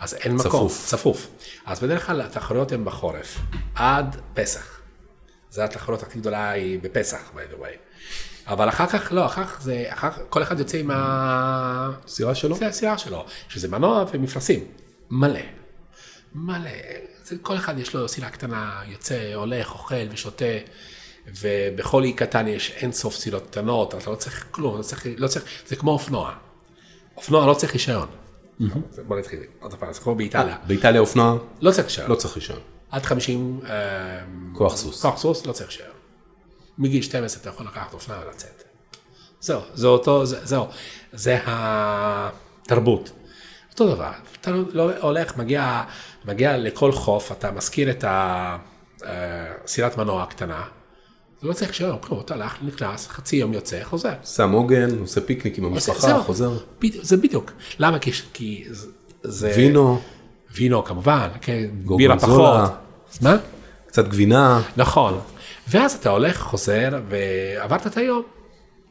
אז 0.00 0.14
אין 0.14 0.34
מקום. 0.34 0.68
צפוף. 0.68 1.28
אז 1.68 1.80
בדרך 1.80 2.06
כלל 2.06 2.20
התחרויות 2.20 2.72
הן 2.72 2.84
בחורף, 2.84 3.38
עד 3.74 4.16
פסח. 4.34 4.80
זו 5.50 5.62
התחרות 5.62 6.02
הכי 6.02 6.18
גדולה 6.18 6.50
היא 6.50 6.78
בפסח, 6.82 7.30
by 7.34 7.54
the 7.54 7.56
way. 7.56 7.76
אבל 8.46 8.68
אחר 8.68 8.86
כך, 8.86 9.12
לא, 9.12 9.26
אחר 9.26 9.44
כך 9.44 9.60
זה, 9.62 9.84
אחר 9.88 10.10
כך, 10.10 10.18
כל 10.28 10.42
אחד 10.42 10.58
יוצא 10.58 10.78
עם 10.78 10.90
ה... 10.90 11.90
סירה 12.06 12.34
שלו? 12.34 12.56
זה 12.56 12.66
הסירה 12.66 12.98
שלו, 12.98 13.26
שזה 13.48 13.68
מנוע 13.68 14.04
ומפרשים, 14.12 14.64
מלא. 15.10 15.40
מלא. 16.34 16.70
זה, 17.24 17.36
כל 17.42 17.56
אחד 17.56 17.78
יש 17.78 17.94
לו 17.94 18.08
סירה 18.08 18.30
קטנה, 18.30 18.82
יוצא, 18.86 19.34
הולך, 19.34 19.72
אוכל 19.72 20.08
ושותה, 20.10 20.44
ובכל 21.26 22.04
אי 22.04 22.12
קטן 22.12 22.48
יש 22.48 22.70
אין 22.70 22.92
סוף 22.92 23.14
סירות 23.14 23.46
קטנות, 23.50 23.94
אתה 23.94 24.10
לא 24.10 24.16
צריך 24.16 24.46
כלום, 24.50 24.76
לא 24.76 24.82
צריך, 24.82 25.06
לא 25.16 25.28
צריך, 25.28 25.44
זה 25.66 25.76
כמו 25.76 25.90
אופנוע. 25.90 26.34
אופנוע 27.16 27.46
לא 27.46 27.54
צריך 27.54 27.72
רישיון. 27.72 28.08
בוא 29.06 29.18
נתחיל, 29.18 29.40
עוד 29.60 29.74
פעם, 29.74 29.92
זה 29.92 30.00
כמו 30.00 30.14
באיטליה. 30.14 30.56
באיטליה 30.66 31.00
אופנוע 31.00 31.38
לא 31.60 31.70
צריך 31.70 31.84
רישיון. 31.84 32.10
לא 32.10 32.14
צריך 32.14 32.34
רישיון. 32.34 32.60
עד 32.90 33.02
50 33.02 33.60
אה, 33.64 33.70
כוח 34.52 34.76
סוס. 34.76 35.02
כוח 35.02 35.18
סוס 35.18 35.46
לא 35.46 35.52
צריך 35.52 35.70
רישיון. 35.70 35.88
מגיל 36.78 37.02
12 37.02 37.40
אתה 37.40 37.48
יכול 37.48 37.66
לקחת 37.66 37.94
אופנוע 37.94 38.18
ולצאת. 38.26 38.62
זהו, 39.40 39.60
זה 39.74 39.86
אותו, 39.86 40.26
זה, 40.26 40.46
זהו, 40.46 40.66
זה 41.12 41.38
התרבות. 41.46 43.10
אותו 43.70 43.94
דבר, 43.94 44.10
אתה 44.40 44.50
לא 44.72 44.90
הולך, 45.00 45.36
מגיע, 45.36 45.82
מגיע 46.24 46.56
לכל 46.56 46.92
חוף, 46.92 47.32
אתה 47.32 47.50
מזכיר 47.50 47.90
את 47.90 48.04
הסירת 49.02 49.98
מנוע 49.98 50.22
הקטנה, 50.22 50.64
זה 51.42 51.48
לא 51.48 51.52
צריך 51.52 51.70
רישיון, 51.70 51.96
כלום, 52.00 52.20
אתה 52.20 52.34
הולך, 52.34 52.56
נכנס, 52.62 53.08
חצי 53.08 53.36
יום 53.36 53.52
יוצא, 53.52 53.84
חוזר. 53.84 54.12
שם 54.24 54.52
עוגן, 54.52 54.98
עושה 54.98 55.20
פיקניק 55.20 55.58
עם 55.58 55.64
המשפחה, 55.64 56.18
חוזר. 56.22 56.52
זה 57.02 57.16
בדיוק. 57.16 57.52
למה? 57.78 57.98
כי, 58.32 58.64
זה-. 59.22 59.52
וינו, 59.56 60.00
וינו 60.54 60.84
כמובן, 60.84 61.28
כן, 61.40 61.66
בירה. 61.96 62.18
פחות. 62.18 62.70
מה? 63.22 63.36
קצת 63.86 64.08
גבינה, 64.08 64.62
נכון. 64.76 65.18
ואז 65.68 65.92
אתה 65.92 66.10
הולך, 66.10 66.40
חוזר, 66.40 66.88
ועברת 67.08 67.86
את 67.86 67.96
היום. 67.96 68.22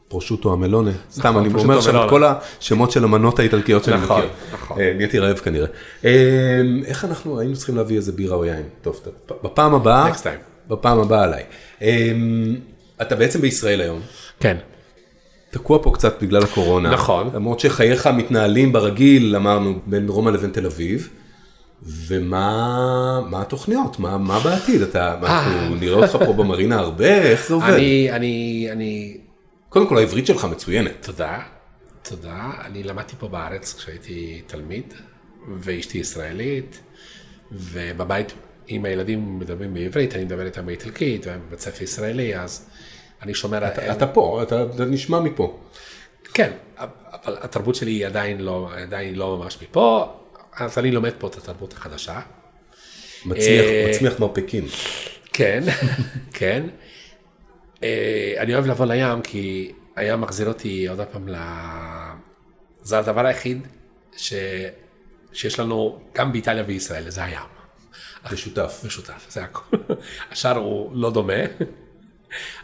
פרושוטו 0.08 0.52
המלונה. 0.52 0.90
סתם, 1.12 1.28
נכון, 1.28 1.44
אני 1.44 1.54
אומר 1.62 1.78
עכשיו 1.78 2.04
את. 2.04 2.10
כל 2.10 2.24
השמות 2.24 2.90
של 2.90 3.04
המנות 3.04 3.38
האיטלקיות 3.38 3.84
שאני 3.84 3.96
נכון, 4.02 4.18
מכיר. 4.20 4.30
נכון. 4.52 4.80
אה, 4.80 4.92
נהייתי 4.96 5.18
רעב 5.18 5.38
כנראה. 5.38 5.66
אה, 6.04 6.60
איך 6.84 7.04
אנחנו 7.04 7.40
היינו 7.40 7.56
צריכים 7.56 7.76
להביא 7.76 7.96
איזה 7.96 8.12
בירה 8.12 8.36
או 8.36 8.44
יין? 8.44 8.62
טוב, 8.82 9.00
בפעם 9.42 9.74
הבאה. 9.74 10.10
בפעם 10.68 11.00
הבאה 11.00 11.24
עליי. 11.24 11.42
אה, 11.82 12.12
אתה 13.02 13.16
בעצם 13.16 13.40
בישראל 13.40 13.80
היום. 13.80 14.00
כן. 14.40 14.56
תקוע 15.50 15.78
פה 15.82 15.90
קצת 15.94 16.22
בגלל 16.22 16.42
הקורונה. 16.42 16.90
נכון. 16.90 17.30
למרות 17.34 17.60
שחייך 17.60 18.06
מתנהלים 18.06 18.72
ברגיל, 18.72 19.36
אמרנו, 19.36 19.78
בין 19.86 20.08
רומא 20.08 20.30
לבין 20.30 20.50
תל 20.50 20.66
אביב. 20.66 21.08
ומה 21.82 23.20
מה 23.30 23.42
התוכניות? 23.42 23.98
מה, 23.98 24.18
מה 24.18 24.40
בעתיד? 24.40 24.82
אתה, 24.82 25.16
מה, 25.20 25.26
אנחנו 25.28 25.74
נראה 25.74 25.96
אותך 25.96 26.16
פה 26.26 26.32
במרינה 26.32 26.78
הרבה? 26.78 27.18
איך 27.22 27.48
זה 27.48 27.54
עובד? 27.54 27.68
אה. 27.68 27.74
אני, 27.74 28.10
אני, 28.12 28.68
אני, 28.72 29.16
קודם 29.68 29.86
כל 29.86 29.98
העברית 29.98 30.26
שלך 30.26 30.44
מצוינת. 30.44 30.92
תודה, 31.00 31.38
תודה. 32.02 32.50
אני 32.64 32.82
למדתי 32.82 33.16
פה 33.18 33.28
בארץ 33.28 33.74
כשהייתי 33.74 34.42
תלמיד, 34.46 34.94
ואשתי 35.60 35.98
ישראלית, 35.98 36.80
ובבית 37.52 38.32
עם 38.68 38.84
הילדים 38.84 39.38
מדברים 39.38 39.74
בעברית, 39.74 40.14
אני 40.14 40.24
מדבר 40.24 40.46
איתם 40.46 40.66
באיטלקית, 40.66 41.26
והם 41.26 41.40
בבית 41.46 41.60
ספר 41.60 41.84
ישראלי, 41.84 42.36
אז 42.36 42.70
אני 43.22 43.34
שומר... 43.34 43.68
אתה 43.68 44.06
פה, 44.06 44.42
אתה, 44.42 44.64
אתה 44.74 44.84
נשמע 44.84 45.20
מפה. 45.20 45.58
כן, 46.34 46.52
אבל 46.76 47.36
התרבות 47.40 47.74
שלי 47.74 47.90
היא 47.90 48.06
עדיין 48.06 48.40
לא, 48.40 48.70
עדיין 48.76 49.14
לא 49.14 49.36
ממש 49.36 49.58
מפה, 49.62 50.14
אז 50.56 50.78
אני 50.78 50.90
לומד 50.90 51.12
פה 51.18 51.26
את 51.26 51.36
התרבות 51.36 51.72
החדשה. 51.72 52.20
מצמיח, 53.24 53.64
אה, 53.64 53.86
מצמיח 53.90 54.20
מרפקים. 54.20 54.64
כן, 55.32 55.62
כן. 56.38 56.66
אה, 57.82 58.34
אני 58.38 58.54
אוהב 58.54 58.66
לבוא 58.66 58.86
לים 58.86 59.22
כי 59.22 59.72
הים 59.96 60.20
מחזיר 60.20 60.48
אותי 60.48 60.88
עוד 60.88 61.00
פעם 61.12 61.28
ל... 61.28 61.36
זה 62.82 62.98
הדבר 62.98 63.26
היחיד 63.26 63.66
ש... 64.16 64.34
שיש 65.32 65.60
לנו 65.60 65.98
גם 66.14 66.32
באיטליה 66.32 66.64
וישראל, 66.66 67.10
זה 67.10 67.24
הים. 67.24 67.57
משותף. 68.32 68.82
משותף, 68.86 69.26
זה 69.28 69.44
הכל. 69.44 69.76
השאר 70.32 70.56
הוא 70.56 70.96
לא 70.96 71.10
דומה. 71.10 71.42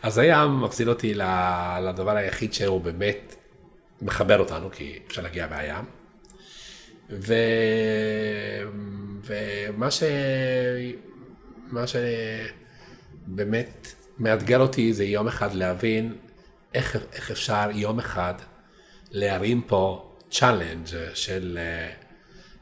אז 0.03 0.19
הים 0.19 0.61
מחזיר 0.61 0.89
אותי 0.89 1.15
לדבר 1.83 2.17
היחיד 2.17 2.55
שהוא 2.55 2.81
באמת 2.81 3.35
מחבר 4.03 4.39
אותנו, 4.39 4.71
כי 4.71 4.99
אפשר 5.07 5.23
להגיע 5.23 5.47
מהים. 5.47 5.85
ו... 7.11 7.35
ומה 9.25 9.91
ש... 9.91 10.03
מה 11.67 11.85
שבאמת 13.27 13.95
מאתגר 14.19 14.61
אותי 14.61 14.93
זה 14.93 15.05
יום 15.05 15.29
אחד 15.29 15.55
להבין 15.55 16.17
איך, 16.75 16.99
איך 17.13 17.31
אפשר 17.31 17.69
יום 17.73 17.99
אחד 17.99 18.35
להרים 19.11 19.63
פה 19.63 20.11
challenge 20.31 20.87
של 21.15 21.59
אה, 21.61 21.91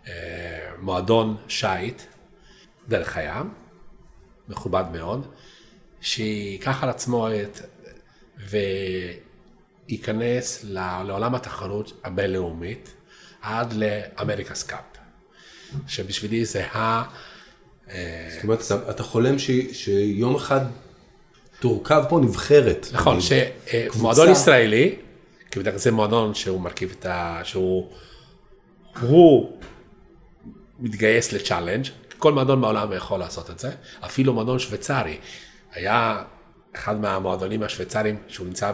אה, 0.08 0.70
מועדון 0.78 1.36
שיט 1.48 2.02
דרך 2.88 3.16
הים, 3.16 3.50
מכובד 4.48 4.84
מאוד, 4.92 5.26
שייקח 6.00 6.82
על 6.82 6.88
עצמו 6.88 7.28
את, 7.30 7.60
וייכנס 9.88 10.64
לעולם 10.64 11.34
התחרות 11.34 12.00
הבינלאומית 12.04 12.94
עד 13.42 13.72
ל 13.72 13.81
America's 13.81 14.62
Cup, 14.62 14.80
שבשבילי 15.86 16.44
זה 16.44 16.66
ה... 16.66 17.02
זאת 17.86 18.42
אומרת, 18.42 18.62
אתה, 18.66 18.90
אתה 18.90 19.02
חולם 19.02 19.38
ש, 19.38 19.50
שיום 19.72 20.34
אחד 20.34 20.60
תורכב 21.60 22.04
פה 22.08 22.20
נבחרת. 22.20 22.86
נכון, 22.92 23.18
שמועדון 23.20 24.30
ישראלי, 24.30 24.94
כי 25.50 25.58
בדרך 25.60 25.72
כלל 25.74 25.80
זה 25.80 25.90
מועדון 25.90 26.34
שהוא 26.34 26.60
מרכיב 26.60 26.94
את 26.98 27.06
ה... 27.06 27.40
שהוא... 27.44 27.92
הוא 29.00 29.58
מתגייס 30.78 31.32
לצ'אלנג', 31.32 31.86
כל 32.22 32.32
מועדון 32.32 32.60
בעולם 32.60 32.92
יכול 32.92 33.20
לעשות 33.20 33.50
את 33.50 33.58
זה, 33.58 33.70
אפילו 34.00 34.34
מועדון 34.34 34.58
שוויצרי. 34.58 35.18
היה 35.72 36.22
אחד 36.74 37.00
מהמועדונים 37.00 37.62
השוויצריים 37.62 38.18
שהוא 38.28 38.46
נמצא 38.46 38.72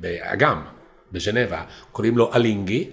באגם, 0.00 0.64
בז'נבה, 1.12 1.64
קוראים 1.92 2.18
לו 2.18 2.34
אלינגי, 2.34 2.90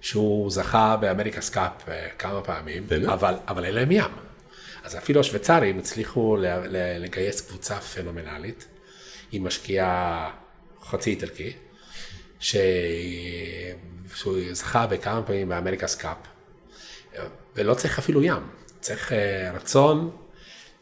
שהוא 0.00 0.50
זכה 0.50 0.96
ב 0.96 1.00
America's 1.00 1.40
Cup 1.40 1.88
אה, 1.88 2.08
כמה 2.18 2.42
פעמים, 2.42 2.86
אבל, 3.12 3.34
אבל 3.48 3.64
אין 3.64 3.74
להם 3.74 3.90
ים. 3.90 4.10
אז 4.84 4.96
אפילו 4.96 5.20
השוויצרים 5.20 5.78
הצליחו 5.78 6.36
לגייס 6.98 7.40
קבוצה 7.40 7.80
פנומנלית, 7.80 8.68
היא 9.32 9.40
משקיעה 9.40 10.30
חצי 10.82 11.10
איטלקי, 11.10 11.52
ש... 12.40 12.56
שהוא 14.14 14.38
זכה 14.52 14.86
בכמה 14.86 15.22
פעמים 15.22 15.48
ב 15.48 15.52
America's 15.52 15.86
Cup, 15.86 16.16
ולא 17.56 17.74
צריך 17.74 17.98
אפילו 17.98 18.22
ים, 18.22 18.59
צריך 18.80 19.12
אה, 19.12 19.50
רצון. 19.54 20.10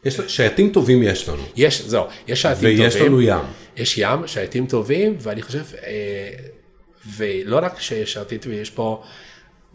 יש, 0.05 0.19
שייטים 0.27 0.71
טובים 0.71 1.03
יש 1.03 1.29
לנו. 1.29 1.43
יש, 1.55 1.81
זהו, 1.81 2.03
יש 2.27 2.41
שייטים 2.41 2.61
טובים. 2.61 2.83
ויש 2.83 2.95
לנו 2.95 3.21
ים. 3.21 3.39
יש 3.77 3.97
ים, 3.97 4.27
שייטים 4.27 4.67
טובים, 4.67 5.15
ואני 5.19 5.41
חושב, 5.41 5.63
אה, 5.83 6.29
ולא 7.17 7.59
רק 7.63 7.79
שיש 7.79 8.13
שייטים 8.13 8.37
טובים, 8.37 8.61
יש 8.61 8.69
פה... 8.69 9.03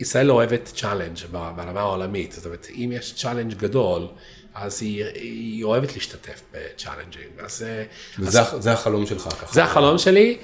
ישראל 0.01 0.31
אוהבת 0.31 0.73
challenge 0.75 1.19
ברמה 1.31 1.81
העולמית, 1.81 2.33
זאת 2.33 2.45
אומרת, 2.47 2.67
אם 2.75 2.91
יש 2.93 3.15
challenge 3.15 3.55
גדול, 3.55 4.07
אז 4.55 4.83
היא, 4.83 5.05
היא 5.15 5.65
אוהבת 5.65 5.95
להשתתף 5.95 6.43
ב 6.53 6.58
challenge-ים. 6.58 7.29
אז, 7.39 7.65
וזה 8.19 8.41
אז, 8.41 8.57
זה 8.59 8.73
החלום 8.73 9.07
שלך 9.07 9.23
ככה. 9.23 9.55
זה 9.55 9.65
החלום 9.65 9.99
שלי. 9.99 10.37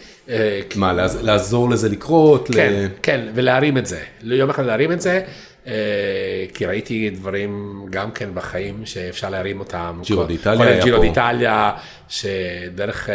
מה, 0.76 0.92
לעזור 1.22 1.70
לזה 1.70 1.88
לקרות? 1.88 2.48
כן, 2.52 2.72
ל... 2.72 2.88
כן, 3.02 3.28
ולהרים 3.34 3.78
את 3.78 3.86
זה. 3.86 4.02
יום 4.22 4.50
אחד 4.50 4.64
להרים 4.64 4.92
את 4.92 5.00
זה, 5.00 5.24
כי 6.54 6.66
ראיתי 6.66 7.10
דברים 7.10 7.84
גם 7.90 8.12
כן 8.12 8.30
בחיים 8.34 8.86
שאפשר 8.86 9.30
להרים 9.30 9.60
אותם. 9.60 10.00
ג'ירו 10.02 10.24
דיטליה 10.24 10.66
היה 10.66 10.78
פה. 10.78 10.84
ג'ירו 10.84 11.02
דיטליה, 11.02 11.72
שדרך 12.08 13.08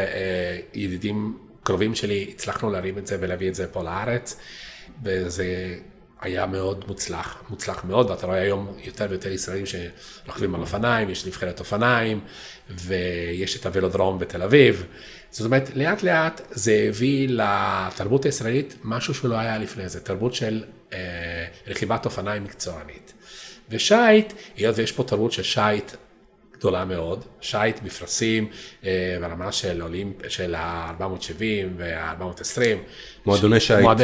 ידידים 0.73 1.37
קרובים 1.63 1.95
שלי 1.95 2.27
הצלחנו 2.33 2.71
להרים 2.71 2.97
את 2.97 3.07
זה 3.07 3.17
ולהביא 3.19 3.49
את 3.49 3.55
זה 3.55 3.67
פה 3.67 3.83
לארץ. 3.83 4.39
וזה 5.03 5.75
היה 6.21 6.45
מאוד 6.45 6.85
מוצלח, 6.87 7.43
מוצלח 7.49 7.83
מאוד, 7.85 8.09
ואתה 8.09 8.25
רואה 8.27 8.37
היום 8.37 8.73
יותר 8.83 9.05
ויותר 9.09 9.31
ישראלים 9.31 9.65
שרוכבים 9.65 10.55
על 10.55 10.61
אופניים, 10.61 11.09
יש 11.09 11.25
נבחרת 11.25 11.59
אופניים, 11.59 12.19
ויש 12.69 13.59
את 13.59 13.65
הוולודרום 13.65 14.19
בתל 14.19 14.41
אביב. 14.41 14.85
זאת 15.31 15.45
אומרת, 15.45 15.69
לאט 15.75 16.03
לאט 16.03 16.41
זה 16.51 16.85
הביא 16.89 17.27
לתרבות 17.29 18.25
הישראלית 18.25 18.75
משהו 18.83 19.13
שלא 19.13 19.35
היה 19.35 19.57
לפני 19.57 19.89
זה, 19.89 19.99
תרבות 19.99 20.33
של 20.33 20.63
אה, 20.95 21.45
רכיבת 21.67 22.05
אופניים 22.05 22.43
מקצוענית. 22.43 23.13
ושייט, 23.69 24.33
היות 24.57 24.77
ויש 24.77 24.91
פה 24.91 25.03
תרבות 25.03 25.31
של 25.31 25.43
שייט 25.43 25.91
גדולה 26.57 26.85
מאוד, 26.85 27.23
שייט 27.41 27.79
מפרשים 27.83 28.47
אה, 28.85 29.17
ברמה 29.21 29.51
של 29.51 29.81
עולים, 29.81 30.13
של 30.27 30.55
ה-470 30.55 31.41
וה-420. 31.77 32.61
מועדוני 33.25 33.59
שייט. 33.59 33.81
מועד... 33.81 34.01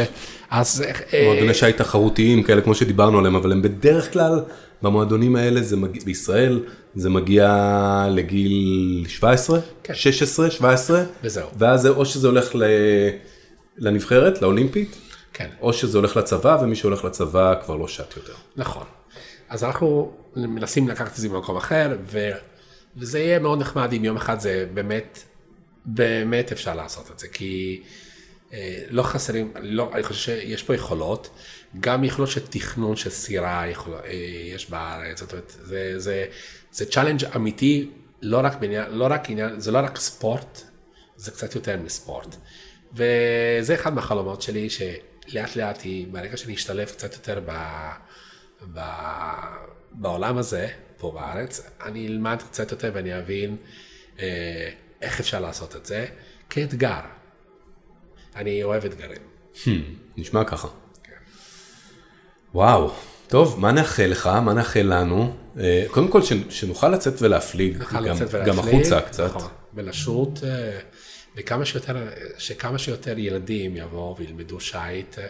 אז... 0.50 0.84
מועדוני 1.26 1.54
שייט 1.54 1.78
תחרותיים 1.78 2.44
כאלה 2.44 2.62
כמו 2.62 2.76
שדיברנו 2.76 3.20
עליהם, 3.20 3.36
אבל 3.36 3.52
הם 3.52 3.62
בדרך 3.62 4.14
כלל, 4.14 4.40
במועדונים 4.82 5.36
האלה, 5.36 5.62
זה 5.62 5.78
מגיע, 5.78 6.02
בישראל, 6.06 6.64
זה 6.96 7.10
מגיע 7.10 8.08
לגיל 8.12 9.06
17, 9.08 9.60
כן. 9.84 9.96
16, 9.96 10.52
17. 10.52 11.04
וזהו. 11.24 11.48
ואז 11.58 11.88
או 11.88 12.06
שזה 12.06 12.28
הולך 12.28 12.56
ל... 12.56 12.64
לנבחרת, 13.78 14.42
לאולימפית, 14.42 14.98
כן. 15.34 15.50
או 15.62 15.74
שזה 15.74 15.98
הולך 15.98 16.18
לצבא, 16.18 16.58
ומי 16.62 16.76
שהולך 16.76 17.04
לצבא 17.04 17.56
כבר 17.66 17.76
לא 17.76 17.88
שט 17.88 18.18
יותר. 18.18 18.34
נכון. 18.56 18.86
אז 19.50 19.64
אנחנו 19.64 20.14
מנסים 20.36 20.88
לקחת 20.88 21.12
את 21.12 21.18
זה 21.18 21.30
במקום 21.30 21.58
אחר, 21.58 21.98
ו... 22.04 22.32
וזה 22.98 23.20
יהיה 23.20 23.40
מאוד 23.40 23.60
נחמד 23.60 23.94
אם 23.94 24.06
יום 24.06 24.18
אחד 24.18 24.40
זה 24.40 24.68
באמת, 24.74 25.24
באמת 25.86 26.52
אפשר 26.52 26.76
לעשות 26.76 27.12
את 27.12 27.20
זה, 27.20 27.28
כי 27.28 27.84
אה, 28.54 28.84
לא 28.90 29.04
חסרים, 29.04 29.54
לא, 29.62 29.90
אני 29.94 30.04
חושב 30.04 30.20
שיש 30.20 30.64
פה 30.64 30.76
יכולות, 30.76 31.30
גם 31.80 32.04
יכולות 32.04 32.30
של 32.30 32.48
תכנון 32.48 32.96
של 32.96 33.10
סירה 33.10 33.68
יכול, 33.68 33.94
אה, 33.94 34.12
יש 34.56 34.70
בארץ, 34.70 35.20
זאת 35.20 35.32
אומרת, 35.32 35.54
זה, 35.60 35.94
זה, 35.98 36.26
זה 36.72 36.86
challenge 36.86 37.26
אמיתי, 37.36 37.92
לא 38.22 38.42
רק, 38.44 38.60
בעניין, 38.60 38.92
לא 38.92 39.08
רק 39.10 39.30
עניין, 39.30 39.60
זה 39.60 39.72
לא 39.72 39.78
רק 39.78 39.98
ספורט, 39.98 40.62
זה 41.16 41.32
קצת 41.32 41.56
יותר 41.56 41.78
מספורט. 41.84 42.36
וזה 42.94 43.74
אחד 43.74 43.94
מהחלומות 43.94 44.42
שלי, 44.42 44.70
שלאט 44.70 45.02
לאט 45.34 45.82
היא, 45.82 46.08
ברגע 46.12 46.38
שאני 46.38 46.54
אשתלב 46.54 46.88
קצת 46.88 47.14
יותר 47.14 47.42
ב... 47.46 47.52
ב... 48.74 48.80
בעולם 49.92 50.38
הזה, 50.38 50.68
פה 50.98 51.12
בארץ, 51.12 51.70
אני 51.86 52.08
אלמד 52.08 52.42
קצת 52.50 52.72
יותר 52.72 52.92
ואני 52.94 53.18
אבין 53.18 53.58
אה, 54.20 54.70
איך 55.02 55.20
אפשר 55.20 55.40
לעשות 55.40 55.76
את 55.76 55.86
זה 55.86 56.06
כאתגר. 56.50 57.00
אני 58.36 58.64
אוהב 58.64 58.86
אתגרים. 58.86 59.22
Hmm, 59.56 59.70
נשמע 60.18 60.44
ככה. 60.44 60.68
כן. 61.04 61.12
וואו, 62.54 62.92
טוב, 63.28 63.60
מה 63.60 63.72
נאחל 63.72 64.06
לך? 64.06 64.28
מה 64.28 64.54
נאחל 64.54 64.82
לנו? 64.82 65.36
אה, 65.60 65.86
קודם 65.88 66.08
כל, 66.08 66.22
שנוכל 66.50 66.90
לצאת 66.90 67.22
ולהפליג, 67.22 67.78
גם, 67.78 68.04
לצאת 68.06 68.34
ולהפליג 68.34 68.46
גם 68.46 68.60
החוצה 68.60 69.02
קצת. 69.02 69.36
נכון, 69.36 69.52
ולשוט, 69.74 70.44
אה, 70.44 70.80
וכמה 71.36 71.66
שיותר, 71.66 72.08
שכמה 72.38 72.78
שיותר 72.78 73.20
ילדים 73.20 73.78
יבואו 73.78 74.16
וילמדו 74.20 74.60
שיט 74.60 75.20
אה, 75.20 75.28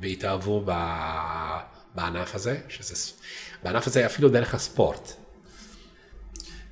ויתאהבו 0.00 0.62
ב... 0.66 0.72
בענף 1.94 2.34
הזה, 2.34 2.58
שזה, 2.68 3.12
בענף 3.62 3.86
הזה 3.86 4.06
אפילו 4.06 4.28
דרך 4.28 4.54
הספורט. 4.54 5.12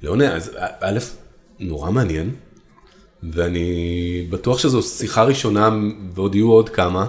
ליאונה, 0.02 0.37
אז 0.37 0.56
א', 0.80 0.98
נורא 1.58 1.90
מעניין, 1.90 2.35
ואני 3.22 4.26
בטוח 4.30 4.58
שזו 4.58 4.82
שיחה 4.82 5.24
ראשונה 5.24 5.70
ועוד 6.14 6.35
יהיו 6.35 6.50
עוד 6.50 6.68
כמה. 6.68 7.06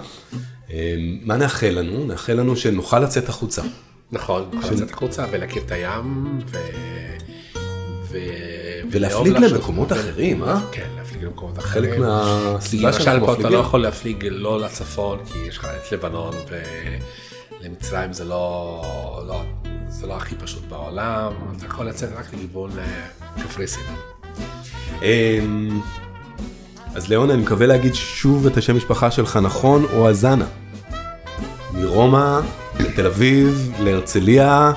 אה, 0.70 0.94
מה 1.22 1.36
נאחל 1.36 1.70
לנו? 1.70 2.04
נאחל 2.04 2.32
לנו 2.32 2.56
שנוכל 2.56 2.98
לצאת 2.98 3.28
החוצה. 3.28 3.62
נכון, 4.12 4.50
נוכל 4.52 4.68
ש... 4.68 4.70
לצאת 4.70 4.90
החוצה 4.90 5.26
ולהכיר 5.30 5.62
את 5.62 5.70
הים, 5.70 6.38
ו... 6.46 6.58
ו... 8.10 8.18
ולהפליג 8.90 9.36
למקומות 9.36 9.92
אחרים, 9.92 10.44
אה? 10.44 10.60
כן, 10.72 10.86
להפליג 10.96 11.24
למקומות 11.24 11.58
אחרים. 11.58 11.90
חלק 11.90 11.98
מהסיבה 11.98 12.92
שאנחנו 12.92 13.10
מפליגים. 13.10 13.22
למשל 13.22 13.26
פה 13.26 13.48
אתה 13.48 13.50
לא 13.50 13.58
יכול 13.58 13.82
להפליג 13.82 14.26
לא 14.30 14.60
לצפון, 14.60 15.18
כי 15.32 15.38
יש 15.38 15.58
לך 15.58 15.64
את 15.64 15.92
לבנון, 15.92 16.34
ו... 16.50 16.62
למצרים 17.64 18.12
זה 18.12 18.24
לא, 18.24 18.82
לא, 19.28 19.42
זה 19.88 20.06
לא 20.06 20.16
הכי 20.16 20.34
פשוט 20.34 20.62
בעולם, 20.68 21.32
אתה 21.56 21.66
יכול 21.66 21.86
לצאת 21.86 22.10
רק 22.16 22.34
לכיוון 22.34 22.70
אה, 22.78 23.42
קפריסין. 23.42 23.82
אמ, 25.02 25.80
אז 26.94 27.08
ליאון, 27.08 27.30
אני 27.30 27.42
מקווה 27.42 27.66
להגיד 27.66 27.94
שוב 27.94 28.46
את 28.46 28.56
השם 28.56 28.76
משפחה 28.76 29.10
שלך 29.10 29.36
נכון, 29.36 29.84
או 29.92 30.08
הזנה. 30.08 30.46
מרומא 31.72 32.40
לתל 32.80 33.06
אביב, 33.06 33.72
להרצליה, 33.80 34.72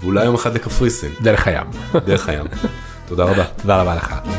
ואולי 0.00 0.24
יום 0.24 0.34
אחד 0.34 0.54
לקפריסין. 0.54 1.12
דרך 1.22 1.46
הים. 1.46 1.66
דרך 2.06 2.28
הים. 2.28 2.46
תודה 3.08 3.24
רבה. 3.24 3.44
תודה 3.62 3.82
רבה 3.82 3.94
לך. 3.94 4.37